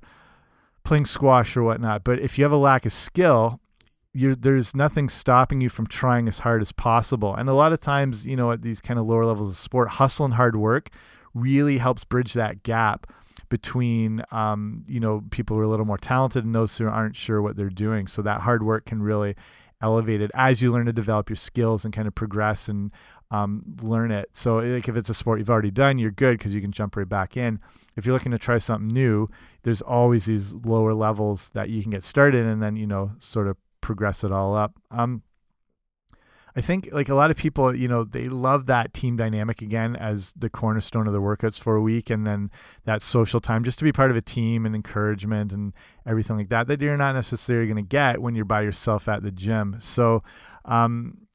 playing 0.84 1.06
squash 1.06 1.56
or 1.56 1.62
whatnot. 1.62 2.04
But 2.04 2.20
if 2.20 2.38
you 2.38 2.44
have 2.44 2.52
a 2.52 2.56
lack 2.56 2.86
of 2.86 2.92
skill, 2.92 3.60
there's 4.14 4.74
nothing 4.74 5.08
stopping 5.08 5.60
you 5.60 5.68
from 5.68 5.86
trying 5.86 6.26
as 6.26 6.40
hard 6.40 6.62
as 6.62 6.72
possible. 6.72 7.34
And 7.34 7.48
a 7.48 7.54
lot 7.54 7.72
of 7.72 7.80
times, 7.80 8.26
you 8.26 8.36
know, 8.36 8.50
at 8.50 8.62
these 8.62 8.80
kind 8.80 8.98
of 8.98 9.06
lower 9.06 9.24
levels 9.24 9.50
of 9.50 9.56
sport, 9.56 9.90
hustle 9.90 10.24
and 10.24 10.34
hard 10.34 10.56
work 10.56 10.90
really 11.32 11.78
helps 11.78 12.02
bridge 12.02 12.32
that 12.34 12.62
gap 12.62 13.06
between, 13.48 14.22
um, 14.32 14.84
you 14.86 15.00
know, 15.00 15.24
people 15.30 15.56
who 15.56 15.60
are 15.60 15.64
a 15.64 15.68
little 15.68 15.86
more 15.86 15.98
talented 15.98 16.44
and 16.44 16.54
those 16.54 16.76
who 16.76 16.88
aren't 16.88 17.16
sure 17.16 17.40
what 17.40 17.56
they're 17.56 17.68
doing. 17.68 18.06
So 18.06 18.22
that 18.22 18.40
hard 18.40 18.64
work 18.64 18.84
can 18.84 19.02
really 19.02 19.36
elevate 19.80 20.20
it 20.20 20.30
as 20.34 20.60
you 20.60 20.72
learn 20.72 20.86
to 20.86 20.92
develop 20.92 21.28
your 21.28 21.36
skills 21.36 21.84
and 21.84 21.94
kind 21.94 22.08
of 22.08 22.14
progress 22.14 22.68
and 22.68 22.90
um, 23.30 23.62
learn 23.80 24.10
it. 24.10 24.30
So, 24.32 24.58
like 24.58 24.88
if 24.88 24.96
it's 24.96 25.08
a 25.08 25.14
sport 25.14 25.38
you've 25.38 25.50
already 25.50 25.70
done, 25.70 25.98
you're 25.98 26.10
good 26.10 26.38
because 26.38 26.54
you 26.54 26.60
can 26.60 26.72
jump 26.72 26.96
right 26.96 27.08
back 27.08 27.36
in. 27.36 27.60
If 28.00 28.06
you're 28.06 28.14
looking 28.14 28.32
to 28.32 28.38
try 28.38 28.56
something 28.56 28.88
new, 28.88 29.28
there's 29.62 29.82
always 29.82 30.24
these 30.24 30.54
lower 30.54 30.94
levels 30.94 31.50
that 31.50 31.68
you 31.68 31.82
can 31.82 31.90
get 31.90 32.02
started 32.02 32.46
and 32.46 32.62
then 32.62 32.76
you 32.76 32.86
know 32.86 33.12
sort 33.18 33.46
of 33.46 33.58
progress 33.82 34.24
it 34.24 34.32
all 34.32 34.56
up. 34.56 34.72
Um, 34.90 35.22
I 36.56 36.60
think 36.60 36.88
like 36.92 37.08
a 37.08 37.14
lot 37.14 37.30
of 37.30 37.36
people, 37.36 37.74
you 37.74 37.86
know, 37.86 38.02
they 38.02 38.28
love 38.28 38.66
that 38.66 38.92
team 38.92 39.16
dynamic 39.16 39.62
again 39.62 39.94
as 39.94 40.32
the 40.36 40.50
cornerstone 40.50 41.06
of 41.06 41.12
the 41.12 41.20
workouts 41.20 41.60
for 41.60 41.76
a 41.76 41.82
week, 41.82 42.10
and 42.10 42.26
then 42.26 42.50
that 42.84 43.02
social 43.02 43.40
time 43.40 43.64
just 43.64 43.78
to 43.78 43.84
be 43.84 43.92
part 43.92 44.10
of 44.10 44.16
a 44.16 44.22
team 44.22 44.66
and 44.66 44.74
encouragement 44.74 45.52
and 45.52 45.72
everything 46.06 46.38
like 46.38 46.48
that 46.48 46.66
that 46.66 46.80
you're 46.80 46.96
not 46.96 47.14
necessarily 47.14 47.66
going 47.66 47.76
to 47.76 47.82
get 47.82 48.20
when 48.20 48.34
you're 48.34 48.44
by 48.44 48.62
yourself 48.62 49.08
at 49.08 49.22
the 49.22 49.30
gym. 49.30 49.76
So, 49.78 50.22
um, 50.64 51.26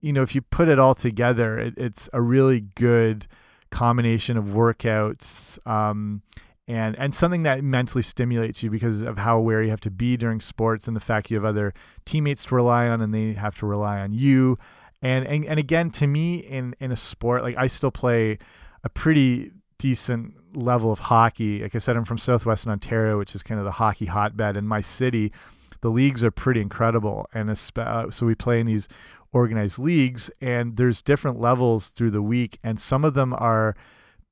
you 0.00 0.12
know, 0.12 0.22
if 0.22 0.34
you 0.34 0.42
put 0.42 0.68
it 0.68 0.78
all 0.78 0.94
together, 0.94 1.58
it, 1.58 1.74
it's 1.76 2.08
a 2.12 2.20
really 2.20 2.60
good 2.60 3.26
combination 3.74 4.36
of 4.36 4.44
workouts 4.44 5.58
um, 5.66 6.22
and 6.66 6.96
and 6.96 7.14
something 7.14 7.42
that 7.42 7.62
mentally 7.62 8.02
stimulates 8.02 8.62
you 8.62 8.70
because 8.70 9.02
of 9.02 9.18
how 9.18 9.36
aware 9.36 9.62
you 9.62 9.70
have 9.70 9.80
to 9.80 9.90
be 9.90 10.16
during 10.16 10.40
sports 10.40 10.86
and 10.86 10.96
the 10.96 11.00
fact 11.00 11.30
you 11.30 11.36
have 11.36 11.44
other 11.44 11.74
teammates 12.04 12.44
to 12.46 12.54
rely 12.54 12.86
on 12.86 13.00
and 13.00 13.12
they 13.12 13.32
have 13.32 13.56
to 13.56 13.66
rely 13.66 14.00
on 14.00 14.12
you. 14.12 14.56
And 15.02 15.26
and, 15.26 15.44
and 15.44 15.58
again, 15.58 15.90
to 15.90 16.06
me, 16.06 16.36
in 16.36 16.74
in 16.80 16.92
a 16.92 16.96
sport 16.96 17.42
like 17.42 17.56
I 17.58 17.66
still 17.66 17.90
play 17.90 18.38
a 18.84 18.88
pretty 18.88 19.50
decent 19.76 20.56
level 20.56 20.92
of 20.92 21.00
hockey. 21.00 21.60
Like 21.60 21.74
I 21.74 21.78
said, 21.78 21.96
I'm 21.96 22.04
from 22.04 22.18
Southwestern 22.18 22.70
Ontario, 22.70 23.18
which 23.18 23.34
is 23.34 23.42
kind 23.42 23.58
of 23.58 23.64
the 23.64 23.72
hockey 23.72 24.06
hotbed. 24.06 24.56
In 24.56 24.66
my 24.66 24.80
city, 24.80 25.32
the 25.80 25.90
leagues 25.90 26.22
are 26.24 26.30
pretty 26.30 26.60
incredible, 26.60 27.26
and 27.34 27.50
uh, 27.50 28.10
so 28.10 28.24
we 28.24 28.34
play 28.34 28.60
in 28.60 28.66
these 28.66 28.88
organized 29.34 29.78
leagues 29.78 30.30
and 30.40 30.76
there's 30.76 31.02
different 31.02 31.38
levels 31.38 31.90
through 31.90 32.10
the 32.10 32.22
week 32.22 32.58
and 32.62 32.80
some 32.80 33.04
of 33.04 33.14
them 33.14 33.34
are 33.34 33.76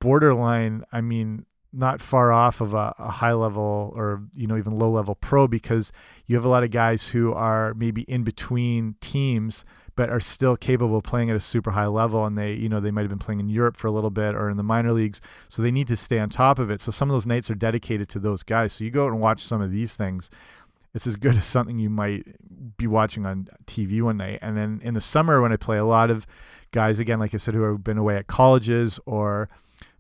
borderline 0.01 0.85
i 0.93 1.01
mean 1.01 1.45
not 1.73 2.01
far 2.03 2.33
off 2.33 2.61
of 2.61 2.75
a, 2.75 2.95
a, 2.99 3.11
high 3.11 3.33
level 3.33 3.93
or 3.97 4.23
you 4.35 4.47
know 4.47 4.57
even 4.57 4.79
low 4.79 4.91
level 4.91 5.15
pro 5.15 5.49
because 5.49 5.91
you 6.27 6.37
have 6.37 6.45
a 6.45 6.49
lot 6.49 6.63
of 6.63 6.71
guys 6.71 7.09
who 7.09 7.33
are 7.33 7.75
maybe 7.75 8.03
in 8.03 8.23
between 8.23 8.95
teams 9.01 9.65
but 9.95 10.09
are 10.09 10.21
still 10.21 10.57
capable 10.57 10.97
of 10.99 11.03
playing 11.03 11.31
at 11.31 11.37
a 11.37 11.41
super 11.41 11.73
high 11.73 11.87
level 11.87 12.25
and 12.25 12.37
they 12.37 12.53
you 12.53 12.69
know 12.69 12.79
they 12.79 12.91
might 12.91 13.03
have 13.03 13.11
been 13.11 13.19
playing 13.19 13.41
in 13.41 13.49
Europe 13.49 13.77
for 13.77 13.87
a 13.87 13.91
little 13.91 14.11
bit 14.11 14.35
or 14.35 14.51
in 14.51 14.57
the 14.57 14.63
minor 14.63 14.93
leagues 14.93 15.21
so 15.49 15.63
they 15.63 15.71
need 15.71 15.89
to 15.89 15.97
stay 15.97 16.19
on 16.19 16.29
top 16.29 16.59
of 16.59 16.71
it. 16.71 16.81
So 16.81 16.91
some 16.91 17.09
of 17.09 17.15
those 17.15 17.27
nights 17.27 17.51
are 17.51 17.55
dedicated 17.55 18.09
to 18.11 18.19
those 18.19 18.43
guys. 18.43 18.75
So 18.75 18.85
you 18.85 18.91
go 18.91 19.07
and 19.07 19.19
watch 19.19 19.43
some 19.43 19.61
of 19.61 19.71
these 19.71 19.95
things 19.95 20.31
it's 20.95 21.07
as 21.07 21.17
good 21.17 21.37
as 21.37 21.45
something 21.45 21.79
you 21.79 21.91
might 21.91 22.27
be 22.77 22.87
watching 22.87 23.27
on 23.27 23.49
TV 23.67 24.03
one 24.03 24.19
night. 24.19 24.39
And 24.43 24.57
then 24.57 24.81
in 24.83 24.95
the 24.95 25.01
summer, 25.01 25.41
when 25.41 25.53
I 25.53 25.57
play 25.57 25.79
a 25.79 25.85
lot 25.85 26.11
of 26.11 26.27
guys, 26.71 26.99
again, 26.99 27.19
like 27.19 27.35
I 27.35 27.39
said, 27.39 27.55
who 27.55 27.63
have 27.63 27.85
been 27.85 27.99
away 27.99 28.17
at 28.17 28.27
colleges 28.27 29.01
or 29.07 29.49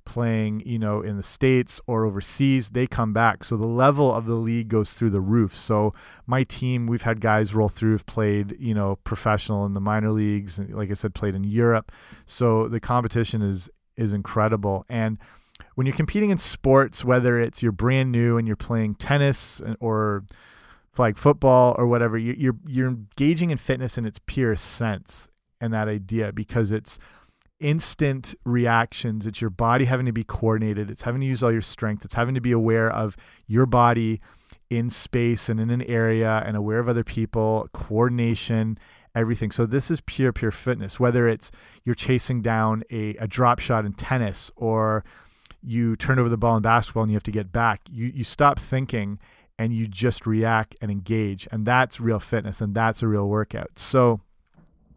playing, 0.04 0.62
you 0.66 0.78
know, 0.78 1.00
in 1.00 1.16
the 1.16 1.22
States 1.22 1.80
or 1.86 2.04
overseas, 2.04 2.70
they 2.70 2.86
come 2.86 3.12
back. 3.12 3.44
So 3.44 3.56
the 3.56 3.66
level 3.66 4.12
of 4.12 4.26
the 4.26 4.34
league 4.34 4.68
goes 4.68 4.92
through 4.92 5.10
the 5.10 5.20
roof. 5.20 5.56
So 5.56 5.94
my 6.26 6.42
team, 6.42 6.86
we've 6.86 7.02
had 7.02 7.20
guys 7.20 7.54
roll 7.54 7.68
through, 7.68 7.92
have 7.92 8.06
played, 8.06 8.56
you 8.58 8.74
know, 8.74 8.96
professional 9.04 9.64
in 9.64 9.74
the 9.74 9.80
minor 9.80 10.10
leagues, 10.10 10.58
and 10.58 10.74
like 10.74 10.90
I 10.90 10.94
said, 10.94 11.14
played 11.14 11.34
in 11.34 11.44
Europe. 11.44 11.92
So 12.26 12.68
the 12.68 12.80
competition 12.80 13.42
is 13.42 13.70
is 13.96 14.12
incredible. 14.12 14.84
And 14.88 15.18
when 15.74 15.86
you're 15.86 15.96
competing 15.96 16.30
in 16.30 16.38
sports, 16.38 17.04
whether 17.04 17.38
it's 17.38 17.62
you're 17.62 17.72
brand 17.72 18.10
new 18.10 18.38
and 18.38 18.46
you're 18.46 18.56
playing 18.56 18.94
tennis 18.96 19.60
or 19.80 20.24
flag 20.92 21.16
football 21.16 21.74
or 21.78 21.86
whatever, 21.86 22.18
you're 22.18 22.56
you're 22.66 22.88
engaging 22.88 23.50
in 23.50 23.58
fitness 23.58 23.96
in 23.96 24.04
its 24.04 24.18
purest 24.26 24.64
sense 24.64 25.28
and 25.60 25.72
that 25.72 25.88
idea 25.88 26.32
because 26.32 26.70
it's 26.70 26.98
instant 27.60 28.34
reactions. 28.44 29.26
It's 29.26 29.40
your 29.40 29.50
body 29.50 29.84
having 29.84 30.06
to 30.06 30.12
be 30.12 30.24
coordinated. 30.24 30.90
It's 30.90 31.02
having 31.02 31.20
to 31.20 31.26
use 31.26 31.42
all 31.42 31.52
your 31.52 31.62
strength. 31.62 32.04
It's 32.04 32.14
having 32.14 32.34
to 32.34 32.40
be 32.40 32.52
aware 32.52 32.90
of 32.90 33.16
your 33.46 33.66
body 33.66 34.20
in 34.68 34.90
space 34.90 35.48
and 35.48 35.60
in 35.60 35.70
an 35.70 35.82
area 35.82 36.42
and 36.44 36.56
aware 36.56 36.80
of 36.80 36.88
other 36.88 37.04
people, 37.04 37.68
coordination, 37.72 38.78
everything. 39.14 39.50
So 39.50 39.66
this 39.66 39.90
is 39.90 40.00
pure, 40.00 40.32
pure 40.32 40.50
fitness, 40.50 40.98
whether 40.98 41.28
it's 41.28 41.52
you're 41.84 41.94
chasing 41.94 42.42
down 42.42 42.82
a, 42.90 43.14
a 43.16 43.28
drop 43.28 43.60
shot 43.60 43.84
in 43.84 43.92
tennis 43.92 44.50
or 44.56 45.04
you 45.62 45.94
turn 45.94 46.18
over 46.18 46.28
the 46.28 46.36
ball 46.36 46.56
in 46.56 46.62
basketball 46.62 47.04
and 47.04 47.12
you 47.12 47.16
have 47.16 47.22
to 47.22 47.30
get 47.30 47.52
back. 47.52 47.82
You 47.88 48.06
you 48.06 48.24
stop 48.24 48.58
thinking 48.58 49.20
and 49.58 49.72
you 49.72 49.86
just 49.86 50.26
react 50.26 50.76
and 50.80 50.90
engage. 50.90 51.48
And 51.52 51.66
that's 51.66 52.00
real 52.00 52.20
fitness 52.20 52.60
and 52.60 52.74
that's 52.74 53.02
a 53.02 53.08
real 53.08 53.28
workout. 53.28 53.78
So 53.78 54.20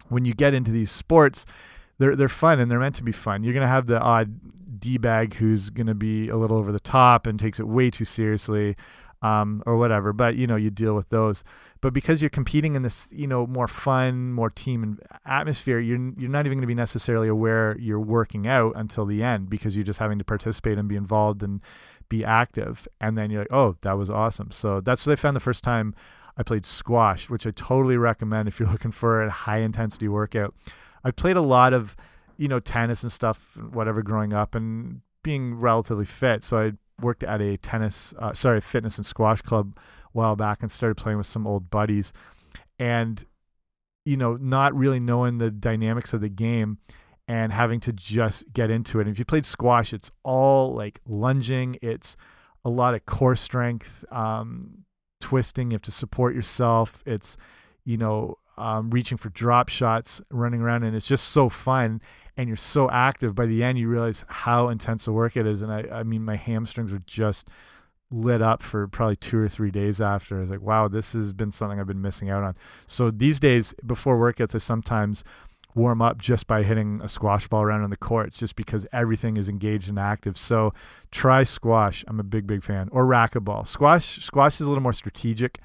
when 0.09 0.25
you 0.25 0.33
get 0.33 0.53
into 0.53 0.71
these 0.71 0.91
sports, 0.91 1.45
they're 1.97 2.15
they're 2.15 2.29
fun 2.29 2.59
and 2.59 2.69
they're 2.69 2.79
meant 2.79 2.95
to 2.95 3.03
be 3.03 3.11
fun. 3.11 3.43
You're 3.43 3.53
gonna 3.53 3.67
have 3.67 3.87
the 3.87 3.99
odd 3.99 4.79
d 4.79 4.97
bag 4.97 5.35
who's 5.35 5.69
gonna 5.69 5.95
be 5.95 6.29
a 6.29 6.35
little 6.35 6.57
over 6.57 6.71
the 6.71 6.79
top 6.79 7.25
and 7.27 7.39
takes 7.39 7.59
it 7.59 7.67
way 7.67 7.89
too 7.89 8.05
seriously, 8.05 8.75
um, 9.21 9.63
or 9.65 9.77
whatever. 9.77 10.13
But 10.13 10.35
you 10.35 10.47
know 10.47 10.55
you 10.55 10.69
deal 10.69 10.95
with 10.95 11.09
those. 11.09 11.43
But 11.81 11.93
because 11.93 12.21
you're 12.21 12.29
competing 12.29 12.75
in 12.75 12.81
this 12.81 13.07
you 13.11 13.27
know 13.27 13.47
more 13.47 13.67
fun, 13.67 14.33
more 14.33 14.49
team 14.49 14.99
atmosphere, 15.25 15.79
you're 15.79 16.11
you're 16.17 16.29
not 16.29 16.45
even 16.45 16.57
gonna 16.57 16.67
be 16.67 16.75
necessarily 16.75 17.27
aware 17.27 17.77
you're 17.79 17.99
working 17.99 18.47
out 18.47 18.73
until 18.75 19.05
the 19.05 19.23
end 19.23 19.49
because 19.49 19.75
you're 19.75 19.85
just 19.85 19.99
having 19.99 20.19
to 20.19 20.25
participate 20.25 20.77
and 20.77 20.89
be 20.89 20.95
involved 20.95 21.43
and 21.43 21.61
be 22.09 22.23
active. 22.23 22.87
And 23.01 23.17
then 23.17 23.31
you're 23.31 23.41
like, 23.41 23.53
oh, 23.53 23.77
that 23.81 23.93
was 23.93 24.09
awesome. 24.09 24.51
So 24.51 24.81
that's 24.81 25.05
what 25.05 25.13
I 25.13 25.15
found 25.15 25.35
the 25.35 25.41
first 25.41 25.63
time 25.63 25.95
I 26.37 26.43
played 26.43 26.65
squash, 26.65 27.29
which 27.29 27.47
I 27.47 27.51
totally 27.51 27.97
recommend 27.97 28.47
if 28.47 28.59
you're 28.59 28.69
looking 28.71 28.91
for 28.91 29.23
a 29.23 29.29
high 29.29 29.59
intensity 29.59 30.07
workout. 30.07 30.53
I 31.03 31.11
played 31.11 31.37
a 31.37 31.41
lot 31.41 31.73
of, 31.73 31.95
you 32.37 32.47
know, 32.47 32.59
tennis 32.59 33.03
and 33.03 33.11
stuff, 33.11 33.57
whatever, 33.71 34.01
growing 34.01 34.33
up 34.33 34.55
and 34.55 35.01
being 35.23 35.55
relatively 35.55 36.05
fit. 36.05 36.43
So 36.43 36.57
I 36.57 36.73
worked 37.01 37.23
at 37.23 37.41
a 37.41 37.57
tennis, 37.57 38.13
uh, 38.19 38.33
sorry, 38.33 38.61
fitness 38.61 38.97
and 38.97 39.05
squash 39.05 39.41
club 39.41 39.77
a 39.77 39.81
while 40.13 40.35
back 40.35 40.61
and 40.61 40.71
started 40.71 40.95
playing 40.95 41.17
with 41.17 41.27
some 41.27 41.47
old 41.47 41.69
buddies. 41.69 42.13
And, 42.79 43.23
you 44.05 44.17
know, 44.17 44.35
not 44.35 44.75
really 44.75 44.99
knowing 44.99 45.37
the 45.37 45.51
dynamics 45.51 46.13
of 46.13 46.21
the 46.21 46.29
game 46.29 46.79
and 47.27 47.51
having 47.51 47.79
to 47.81 47.93
just 47.93 48.51
get 48.53 48.69
into 48.69 48.99
it. 48.99 49.07
And 49.07 49.11
if 49.11 49.19
you 49.19 49.25
played 49.25 49.45
squash, 49.45 49.93
it's 49.93 50.11
all 50.23 50.73
like 50.73 51.01
lunging, 51.07 51.77
it's 51.81 52.15
a 52.63 52.69
lot 52.69 52.93
of 52.93 53.05
core 53.05 53.35
strength, 53.35 54.05
um, 54.11 54.85
twisting. 55.21 55.71
You 55.71 55.75
have 55.75 55.81
to 55.83 55.91
support 55.91 56.35
yourself. 56.35 57.01
It's, 57.05 57.37
you 57.83 57.97
know, 57.97 58.37
um, 58.57 58.89
reaching 58.89 59.17
for 59.17 59.29
drop 59.29 59.69
shots, 59.69 60.21
running 60.31 60.61
around, 60.61 60.83
and 60.83 60.95
it's 60.95 61.07
just 61.07 61.29
so 61.29 61.49
fun. 61.49 62.01
And 62.37 62.47
you're 62.47 62.57
so 62.57 62.89
active. 62.89 63.33
By 63.33 63.45
the 63.45 63.63
end, 63.63 63.77
you 63.77 63.87
realize 63.87 64.25
how 64.27 64.69
intense 64.69 65.05
the 65.05 65.13
work 65.13 65.37
it 65.37 65.47
is. 65.47 65.61
And 65.61 65.71
I, 65.71 65.85
I 65.91 66.03
mean, 66.03 66.23
my 66.23 66.35
hamstrings 66.35 66.91
were 66.91 67.01
just 67.05 67.47
lit 68.11 68.41
up 68.41 68.61
for 68.61 68.87
probably 68.87 69.15
two 69.15 69.37
or 69.37 69.47
three 69.47 69.71
days 69.71 70.01
after. 70.01 70.37
I 70.37 70.41
was 70.41 70.49
like, 70.49 70.61
wow, 70.61 70.87
this 70.87 71.13
has 71.13 71.33
been 71.33 71.51
something 71.51 71.79
I've 71.79 71.87
been 71.87 72.01
missing 72.01 72.29
out 72.29 72.43
on. 72.43 72.55
So 72.87 73.09
these 73.09 73.39
days, 73.39 73.73
before 73.85 74.17
workouts, 74.17 74.53
I 74.53 74.57
sometimes 74.57 75.23
warm 75.75 76.01
up 76.01 76.17
just 76.17 76.47
by 76.47 76.63
hitting 76.63 77.01
a 77.03 77.07
squash 77.07 77.47
ball 77.47 77.61
around 77.61 77.83
on 77.83 77.89
the 77.89 77.97
courts 77.97 78.37
just 78.37 78.55
because 78.55 78.87
everything 78.93 79.37
is 79.37 79.49
engaged 79.49 79.89
and 79.89 79.99
active. 79.99 80.37
So 80.37 80.73
try 81.11 81.43
squash. 81.43 82.03
I'm 82.07 82.19
a 82.19 82.23
big, 82.23 82.47
big 82.47 82.63
fan. 82.63 82.89
Or 82.91 83.05
racquetball. 83.05 83.67
Squash 83.67 84.23
squash 84.23 84.55
is 84.55 84.61
a 84.61 84.69
little 84.69 84.81
more 84.81 84.93
strategic, 84.93 85.59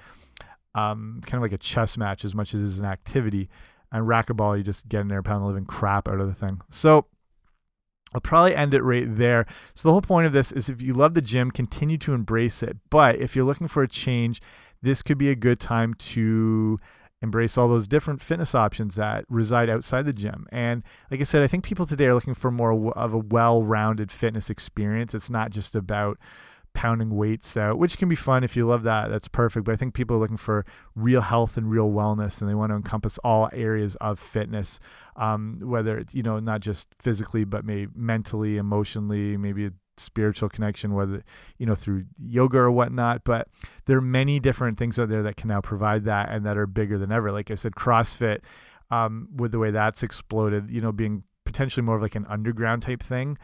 um, 0.74 1.20
kind 1.24 1.36
of 1.36 1.42
like 1.42 1.52
a 1.52 1.58
chess 1.58 1.96
match 1.96 2.24
as 2.24 2.34
much 2.34 2.52
as 2.52 2.60
it 2.60 2.66
is 2.66 2.78
an 2.78 2.84
activity. 2.84 3.48
And 3.92 4.06
racquetball, 4.06 4.58
you 4.58 4.64
just 4.64 4.88
get 4.88 5.00
in 5.00 5.08
there, 5.08 5.22
pound 5.22 5.42
the 5.42 5.46
living 5.46 5.64
crap 5.64 6.08
out 6.08 6.20
of 6.20 6.26
the 6.26 6.34
thing. 6.34 6.60
So 6.70 7.06
I'll 8.12 8.20
probably 8.20 8.54
end 8.54 8.74
it 8.74 8.82
right 8.82 9.06
there. 9.08 9.46
So 9.74 9.88
the 9.88 9.92
whole 9.92 10.02
point 10.02 10.26
of 10.26 10.32
this 10.32 10.50
is 10.50 10.68
if 10.68 10.82
you 10.82 10.94
love 10.94 11.14
the 11.14 11.22
gym, 11.22 11.50
continue 11.50 11.98
to 11.98 12.14
embrace 12.14 12.62
it. 12.62 12.76
But 12.90 13.16
if 13.16 13.36
you're 13.36 13.44
looking 13.44 13.68
for 13.68 13.82
a 13.82 13.88
change, 13.88 14.40
this 14.82 15.02
could 15.02 15.18
be 15.18 15.30
a 15.30 15.36
good 15.36 15.60
time 15.60 15.94
to 15.94 16.78
embrace 17.22 17.58
all 17.58 17.68
those 17.68 17.86
different 17.86 18.22
fitness 18.22 18.54
options 18.54 18.94
that 18.96 19.24
reside 19.28 19.68
outside 19.68 20.06
the 20.06 20.12
gym. 20.12 20.46
And 20.50 20.82
like 21.10 21.20
I 21.20 21.24
said, 21.24 21.42
I 21.42 21.46
think 21.46 21.64
people 21.64 21.86
today 21.86 22.06
are 22.06 22.14
looking 22.14 22.34
for 22.34 22.50
more 22.50 22.92
of 22.96 23.12
a 23.12 23.18
well 23.18 23.62
rounded 23.62 24.10
fitness 24.10 24.50
experience. 24.50 25.14
It's 25.14 25.30
not 25.30 25.50
just 25.50 25.74
about 25.74 26.18
pounding 26.72 27.16
weights 27.16 27.56
out, 27.56 27.78
which 27.78 27.98
can 27.98 28.08
be 28.08 28.14
fun 28.14 28.44
if 28.44 28.56
you 28.56 28.66
love 28.66 28.84
that. 28.84 29.10
That's 29.10 29.28
perfect. 29.28 29.66
But 29.66 29.72
I 29.72 29.76
think 29.76 29.94
people 29.94 30.16
are 30.16 30.20
looking 30.20 30.36
for 30.36 30.64
real 30.94 31.20
health 31.20 31.56
and 31.56 31.70
real 31.70 31.90
wellness, 31.90 32.40
and 32.40 32.48
they 32.48 32.54
want 32.54 32.70
to 32.70 32.76
encompass 32.76 33.18
all 33.18 33.50
areas 33.52 33.96
of 33.96 34.18
fitness, 34.18 34.80
um, 35.16 35.58
whether 35.60 35.98
it's 35.98 36.14
you 36.14 36.22
know 36.22 36.38
not 36.38 36.60
just 36.60 36.88
physically, 36.98 37.44
but 37.44 37.64
maybe 37.64 37.90
mentally, 37.94 38.56
emotionally, 38.56 39.36
maybe 39.36 39.70
spiritual 40.00 40.48
connection, 40.48 40.94
whether 40.94 41.22
you 41.58 41.66
know 41.66 41.74
through 41.74 42.04
yoga 42.18 42.58
or 42.58 42.70
whatnot. 42.70 43.24
But 43.24 43.48
there 43.86 43.96
are 43.98 44.02
many 44.02 44.40
different 44.40 44.78
things 44.78 44.98
out 44.98 45.08
there 45.08 45.22
that 45.22 45.36
can 45.36 45.48
now 45.48 45.60
provide 45.60 46.04
that, 46.04 46.30
and 46.30 46.44
that 46.46 46.56
are 46.56 46.66
bigger 46.66 46.98
than 46.98 47.12
ever. 47.12 47.30
Like 47.32 47.50
I 47.50 47.54
said, 47.54 47.72
CrossFit, 47.72 48.40
um, 48.90 49.28
with 49.34 49.52
the 49.52 49.58
way 49.58 49.70
that's 49.70 50.02
exploded, 50.02 50.70
you 50.70 50.80
know, 50.80 50.92
being 50.92 51.24
potentially 51.44 51.84
more 51.84 51.96
of 51.96 52.02
like 52.02 52.14
an 52.14 52.26
underground 52.26 52.82
type 52.82 53.02
thing 53.02 53.36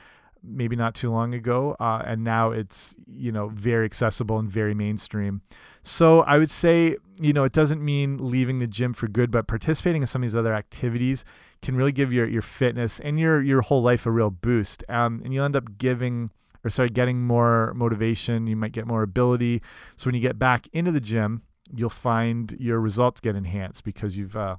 maybe 0.46 0.76
not 0.76 0.94
too 0.94 1.10
long 1.10 1.34
ago, 1.34 1.76
uh, 1.80 2.02
and 2.04 2.22
now 2.22 2.50
it's 2.50 2.94
you 3.06 3.32
know 3.32 3.48
very 3.48 3.84
accessible 3.84 4.38
and 4.38 4.50
very 4.50 4.74
mainstream. 4.74 5.42
So 5.82 6.20
I 6.20 6.38
would 6.38 6.50
say 6.50 6.96
you 7.20 7.32
know 7.32 7.44
it 7.44 7.52
doesn't 7.52 7.84
mean 7.84 8.18
leaving 8.18 8.58
the 8.58 8.66
gym 8.66 8.92
for 8.92 9.08
good, 9.08 9.30
but 9.30 9.46
participating 9.46 10.02
in 10.02 10.06
some 10.06 10.22
of 10.22 10.28
these 10.28 10.36
other 10.36 10.54
activities 10.54 11.24
can 11.62 11.76
really 11.76 11.92
give 11.92 12.12
your 12.12 12.26
your 12.26 12.42
fitness 12.42 13.00
and 13.00 13.18
your 13.18 13.42
your 13.42 13.62
whole 13.62 13.82
life 13.82 14.06
a 14.06 14.10
real 14.10 14.30
boost. 14.30 14.84
Um, 14.88 15.20
and 15.24 15.34
you'll 15.34 15.44
end 15.44 15.56
up 15.56 15.78
giving 15.78 16.30
or 16.66 16.70
sorry 16.70 16.88
getting 16.88 17.22
more 17.22 17.72
motivation. 17.74 18.46
You 18.46 18.56
might 18.56 18.72
get 18.72 18.86
more 18.86 19.02
ability. 19.02 19.62
So 19.96 20.06
when 20.06 20.16
you 20.16 20.20
get 20.20 20.38
back 20.38 20.68
into 20.72 20.90
the 20.90 21.00
gym, 21.00 21.42
you'll 21.72 21.90
find 21.90 22.54
your 22.58 22.80
results 22.80 23.20
get 23.20 23.36
enhanced 23.36 23.84
because 23.84 24.18
you've 24.18 24.36
uh, 24.36 24.56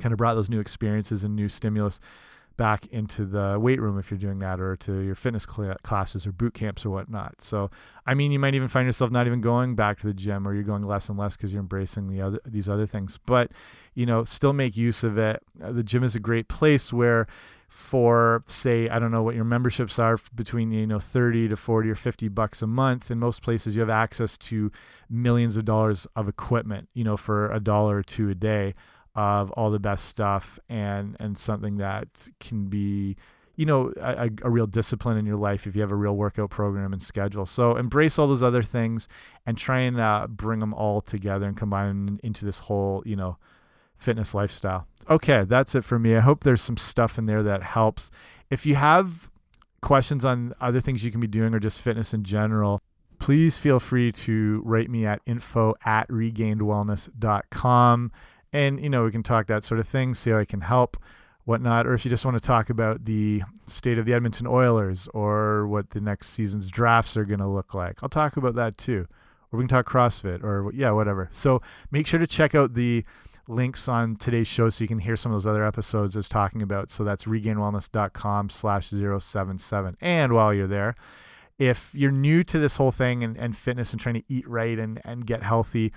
kind 0.00 0.12
of 0.12 0.18
brought 0.18 0.34
those 0.34 0.50
new 0.50 0.60
experiences 0.60 1.24
and 1.24 1.36
new 1.36 1.48
stimulus 1.48 2.00
back 2.56 2.86
into 2.88 3.24
the 3.24 3.58
weight 3.60 3.80
room 3.80 3.98
if 3.98 4.10
you're 4.10 4.18
doing 4.18 4.38
that 4.38 4.60
or 4.60 4.76
to 4.76 5.00
your 5.00 5.16
fitness 5.16 5.44
cl 5.44 5.74
classes 5.82 6.24
or 6.24 6.32
boot 6.32 6.54
camps 6.54 6.84
or 6.84 6.90
whatnot. 6.90 7.40
So, 7.40 7.70
I 8.06 8.14
mean, 8.14 8.30
you 8.30 8.38
might 8.38 8.54
even 8.54 8.68
find 8.68 8.86
yourself 8.86 9.10
not 9.10 9.26
even 9.26 9.40
going 9.40 9.74
back 9.74 9.98
to 10.00 10.06
the 10.06 10.14
gym 10.14 10.46
or 10.46 10.54
you're 10.54 10.62
going 10.62 10.82
less 10.82 11.08
and 11.08 11.18
less 11.18 11.36
because 11.36 11.52
you're 11.52 11.62
embracing 11.62 12.08
the 12.08 12.20
other 12.20 12.40
these 12.46 12.68
other 12.68 12.86
things. 12.86 13.18
But, 13.26 13.52
you 13.94 14.06
know, 14.06 14.22
still 14.22 14.52
make 14.52 14.76
use 14.76 15.02
of 15.02 15.18
it. 15.18 15.42
Uh, 15.62 15.72
the 15.72 15.82
gym 15.82 16.04
is 16.04 16.14
a 16.14 16.20
great 16.20 16.48
place 16.48 16.92
where 16.92 17.26
for 17.74 18.44
say 18.46 18.88
I 18.88 18.98
don't 18.98 19.10
know 19.10 19.22
what 19.22 19.34
your 19.34 19.44
memberships 19.44 19.98
are 19.98 20.18
between 20.34 20.70
you 20.70 20.86
know 20.86 20.98
30 20.98 21.48
to 21.48 21.56
40 21.56 21.90
or 21.90 21.94
50 21.94 22.28
bucks 22.28 22.62
a 22.62 22.66
month. 22.66 23.10
In 23.10 23.18
most 23.18 23.42
places 23.42 23.74
you 23.74 23.80
have 23.80 23.90
access 23.90 24.38
to 24.38 24.70
millions 25.10 25.56
of 25.56 25.64
dollars 25.64 26.06
of 26.16 26.28
equipment 26.28 26.88
you 26.94 27.04
know 27.04 27.16
for 27.16 27.50
a 27.52 27.60
dollar 27.60 27.98
or 27.98 28.02
two 28.02 28.30
a 28.30 28.34
day 28.34 28.74
of 29.14 29.50
all 29.52 29.70
the 29.70 29.78
best 29.78 30.06
stuff 30.06 30.58
and 30.68 31.16
and 31.20 31.36
something 31.36 31.76
that 31.76 32.28
can 32.40 32.66
be 32.66 33.16
you 33.56 33.66
know 33.66 33.92
a, 34.00 34.30
a, 34.42 34.50
real 34.50 34.66
discipline 34.66 35.16
in 35.16 35.26
your 35.26 35.36
life 35.36 35.66
if 35.66 35.76
you 35.76 35.80
have 35.80 35.92
a 35.92 35.96
real 35.96 36.16
workout 36.16 36.50
program 36.50 36.92
and 36.92 37.02
schedule. 37.02 37.46
So 37.46 37.76
embrace 37.76 38.18
all 38.18 38.26
those 38.26 38.42
other 38.42 38.62
things 38.62 39.08
and 39.46 39.56
try 39.56 39.80
and 39.80 40.00
uh, 40.00 40.26
bring 40.28 40.60
them 40.60 40.74
all 40.74 41.00
together 41.00 41.46
and 41.46 41.56
combine 41.56 42.06
them 42.06 42.20
into 42.22 42.44
this 42.44 42.60
whole 42.60 43.02
you 43.04 43.16
know 43.16 43.36
fitness 44.04 44.34
lifestyle. 44.34 44.86
Okay 45.08 45.44
that's 45.44 45.74
it 45.74 45.84
for 45.84 45.98
me. 45.98 46.16
I 46.16 46.20
hope 46.20 46.44
there's 46.44 46.62
some 46.62 46.76
stuff 46.76 47.18
in 47.18 47.24
there 47.24 47.42
that 47.42 47.62
helps. 47.62 48.10
If 48.50 48.66
you 48.66 48.74
have 48.76 49.30
questions 49.80 50.24
on 50.24 50.54
other 50.60 50.80
things 50.80 51.04
you 51.04 51.10
can 51.10 51.20
be 51.20 51.26
doing 51.26 51.54
or 51.54 51.60
just 51.60 51.80
fitness 51.80 52.14
in 52.14 52.24
general 52.24 52.80
please 53.18 53.58
feel 53.58 53.78
free 53.78 54.10
to 54.10 54.62
write 54.64 54.90
me 54.90 55.04
at 55.04 55.20
info 55.26 55.74
at 55.84 56.08
regainedwellness.com 56.08 58.10
and 58.54 58.80
you 58.80 58.88
know 58.88 59.04
we 59.04 59.10
can 59.10 59.22
talk 59.22 59.46
that 59.46 59.62
sort 59.62 59.78
of 59.78 59.86
thing 59.86 60.14
see 60.14 60.30
how 60.30 60.38
i 60.38 60.44
can 60.44 60.62
help 60.62 60.96
whatnot. 61.44 61.86
Or 61.86 61.94
if 61.94 62.04
you 62.04 62.10
just 62.10 62.24
want 62.24 62.36
to 62.36 62.46
talk 62.46 62.70
about 62.70 63.04
the 63.04 63.42
state 63.66 63.98
of 63.98 64.06
the 64.06 64.14
edmonton 64.14 64.46
oilers 64.46 65.08
or 65.14 65.66
what 65.66 65.90
the 65.90 66.00
next 66.00 66.30
season's 66.30 66.70
drafts 66.70 67.16
are 67.16 67.24
going 67.24 67.40
to 67.40 67.46
look 67.46 67.74
like. 67.74 68.02
I'll 68.02 68.08
talk 68.08 68.36
about 68.36 68.54
that 68.56 68.76
too. 68.76 69.06
Or 69.52 69.58
we 69.58 69.62
can 69.62 69.68
talk 69.68 69.88
crossfit 69.88 70.42
or 70.42 70.70
yeah 70.74 70.90
whatever. 70.90 71.28
So 71.32 71.62
make 71.90 72.06
sure 72.06 72.18
to 72.18 72.26
check 72.26 72.54
out 72.54 72.74
the 72.74 73.04
links 73.48 73.88
on 73.88 74.16
today's 74.16 74.46
show 74.46 74.70
so 74.70 74.82
you 74.84 74.88
can 74.88 74.98
hear 74.98 75.16
some 75.16 75.32
of 75.32 75.36
those 75.36 75.46
other 75.46 75.64
episodes 75.64 76.16
I 76.16 76.20
was 76.20 76.28
talking 76.28 76.62
about. 76.62 76.90
So 76.90 77.04
that's 77.04 77.24
regainedwellness.com 77.24 78.50
slash 78.50 78.90
077. 78.90 79.96
And 80.00 80.32
while 80.32 80.54
you're 80.54 80.66
there, 80.66 80.94
if 81.58 81.90
you're 81.94 82.12
new 82.12 82.42
to 82.44 82.58
this 82.58 82.76
whole 82.76 82.92
thing 82.92 83.22
and, 83.22 83.36
and 83.36 83.56
fitness 83.56 83.92
and 83.92 84.00
trying 84.00 84.16
to 84.16 84.24
eat 84.28 84.48
right 84.48 84.78
and, 84.78 85.00
and 85.04 85.26
get 85.26 85.42
healthy, 85.42 85.92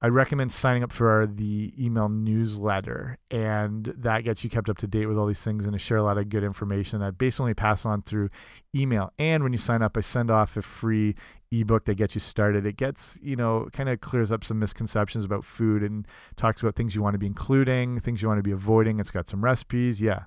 I 0.00 0.06
recommend 0.06 0.52
signing 0.52 0.84
up 0.84 0.92
for 0.92 1.26
the 1.26 1.72
email 1.76 2.08
newsletter, 2.08 3.18
and 3.32 3.84
that 3.98 4.22
gets 4.22 4.44
you 4.44 4.50
kept 4.50 4.70
up 4.70 4.78
to 4.78 4.86
date 4.86 5.06
with 5.06 5.18
all 5.18 5.26
these 5.26 5.42
things 5.42 5.64
and 5.64 5.74
I 5.74 5.78
share 5.78 5.96
a 5.96 6.04
lot 6.04 6.18
of 6.18 6.28
good 6.28 6.44
information 6.44 7.00
that 7.00 7.18
basically 7.18 7.52
pass 7.52 7.84
on 7.84 8.02
through 8.02 8.30
email. 8.76 9.12
And 9.18 9.42
when 9.42 9.52
you 9.52 9.58
sign 9.58 9.82
up, 9.82 9.96
I 9.96 10.00
send 10.00 10.30
off 10.30 10.56
a 10.56 10.62
free 10.62 11.16
ebook 11.50 11.84
that 11.86 11.96
gets 11.96 12.14
you 12.14 12.20
started. 12.20 12.64
It 12.64 12.76
gets, 12.76 13.18
you 13.20 13.34
know, 13.34 13.68
kind 13.72 13.88
of 13.88 14.00
clears 14.00 14.30
up 14.30 14.44
some 14.44 14.60
misconceptions 14.60 15.24
about 15.24 15.44
food 15.44 15.82
and 15.82 16.06
talks 16.36 16.62
about 16.62 16.76
things 16.76 16.94
you 16.94 17.02
want 17.02 17.14
to 17.14 17.18
be 17.18 17.26
including, 17.26 17.98
things 17.98 18.22
you 18.22 18.28
want 18.28 18.38
to 18.38 18.42
be 18.42 18.52
avoiding. 18.52 19.00
It's 19.00 19.10
got 19.10 19.28
some 19.28 19.42
recipes. 19.42 20.00
Yeah, 20.00 20.24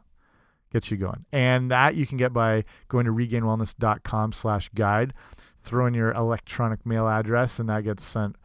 gets 0.74 0.92
you 0.92 0.98
going. 0.98 1.26
And 1.32 1.72
that 1.72 1.96
you 1.96 2.06
can 2.06 2.18
get 2.18 2.34
by 2.34 2.66
going 2.90 3.06
to 3.06 3.14
regainedwellness.com 3.14 4.34
slash 4.34 4.70
guide, 4.76 5.14
throw 5.64 5.86
in 5.86 5.94
your 5.94 6.12
electronic 6.12 6.86
mail 6.86 7.08
address, 7.08 7.58
and 7.58 7.70
that 7.70 7.86
gets 7.86 8.04
sent 8.04 8.36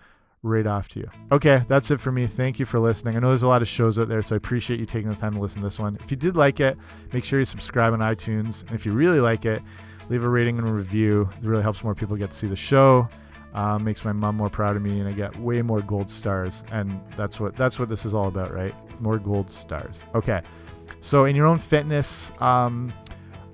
right 0.43 0.67
off 0.67 0.89
to 0.89 1.01
you. 1.01 1.11
Okay, 1.33 1.63
that's 1.69 1.91
it 1.91 2.01
for 2.01 2.13
me. 2.13 2.27
Thank 2.27 2.59
you 2.59 2.67
for 2.67 2.79
listening. 2.79 3.17
I 3.17 3.21
know 3.21 3.29
there's 3.29 3.43
a 3.43 3.49
lot 3.49 3.63
of 3.63 3.69
shows 3.69 3.99
out 3.99 4.09
there, 4.09 4.23
so 4.23 4.35
I 4.35 4.39
appreciate 4.39 4.79
you 4.79 4.87
taking 4.87 5.11
the 5.11 5.17
time 5.17 5.35
to 5.35 5.41
listen 5.41 5.59
to 5.59 5.65
this 5.65 5.79
one. 5.79 5.97
If 6.01 6.11
you 6.11 6.17
did 6.17 6.37
like 6.37 6.61
it, 6.61 6.77
make 7.13 7.25
sure 7.25 7.39
you 7.39 7.45
subscribe 7.45 7.93
on 7.93 8.01
iTunes. 8.01 8.63
And 8.63 8.73
if 8.73 8.87
you 8.87 8.93
really 8.93 9.21
like 9.21 9.45
it, 9.45 9.63
leave 10.09 10.23
a 10.23 10.29
rating 10.29 10.59
and 10.59 10.69
a 10.69 10.73
review. 10.73 11.29
It 11.43 11.47
really 11.47 11.63
helps 11.63 11.83
more 11.83 11.95
people 11.95 12.17
get 12.17 12.31
to 12.31 12.37
see 12.37 12.47
the 12.47 12.57
show. 12.57 13.09
Um, 13.55 13.85
makes 13.85 14.05
my 14.05 14.13
mom 14.13 14.37
more 14.37 14.51
proud 14.51 14.77
of 14.77 14.83
me, 14.83 15.01
and 15.01 15.09
I 15.09 15.13
get 15.13 15.35
way 15.39 15.63
more 15.63 15.81
gold 15.81 16.11
stars. 16.11 16.63
And 16.73 17.01
that's 17.17 17.41
what 17.41 17.57
that's 17.57 17.79
what 17.79 17.89
this 17.89 18.05
is 18.05 18.15
all 18.15 18.29
about, 18.29 18.53
right? 18.55 18.75
More 19.01 19.19
gold 19.19 19.51
stars. 19.51 20.03
Okay. 20.15 20.43
So 21.01 21.25
in 21.25 21.35
your 21.35 21.47
own 21.47 21.59
fitness, 21.59 22.33
um, 22.41 22.93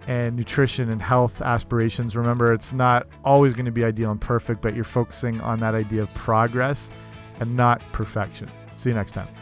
and 0.07 0.37
nutrition 0.37 0.91
and 0.91 1.01
health 1.01 1.41
aspirations. 1.43 2.17
Remember, 2.17 2.53
it's 2.53 2.73
not 2.73 3.07
always 3.25 3.55
going 3.55 3.67
to 3.67 3.73
be 3.73 3.85
ideal 3.85 4.11
and 4.11 4.21
perfect, 4.21 4.61
but 4.61 4.75
you're 4.75 4.85
focusing 4.85 5.41
on 5.41 5.59
that 5.61 5.75
idea 5.75 6.03
of 6.03 6.15
progress 6.15 6.91
and 7.41 7.57
not 7.57 7.83
perfection. 7.93 8.51
See 8.77 8.91
you 8.91 8.97
next 8.97 9.13
time. 9.13 9.42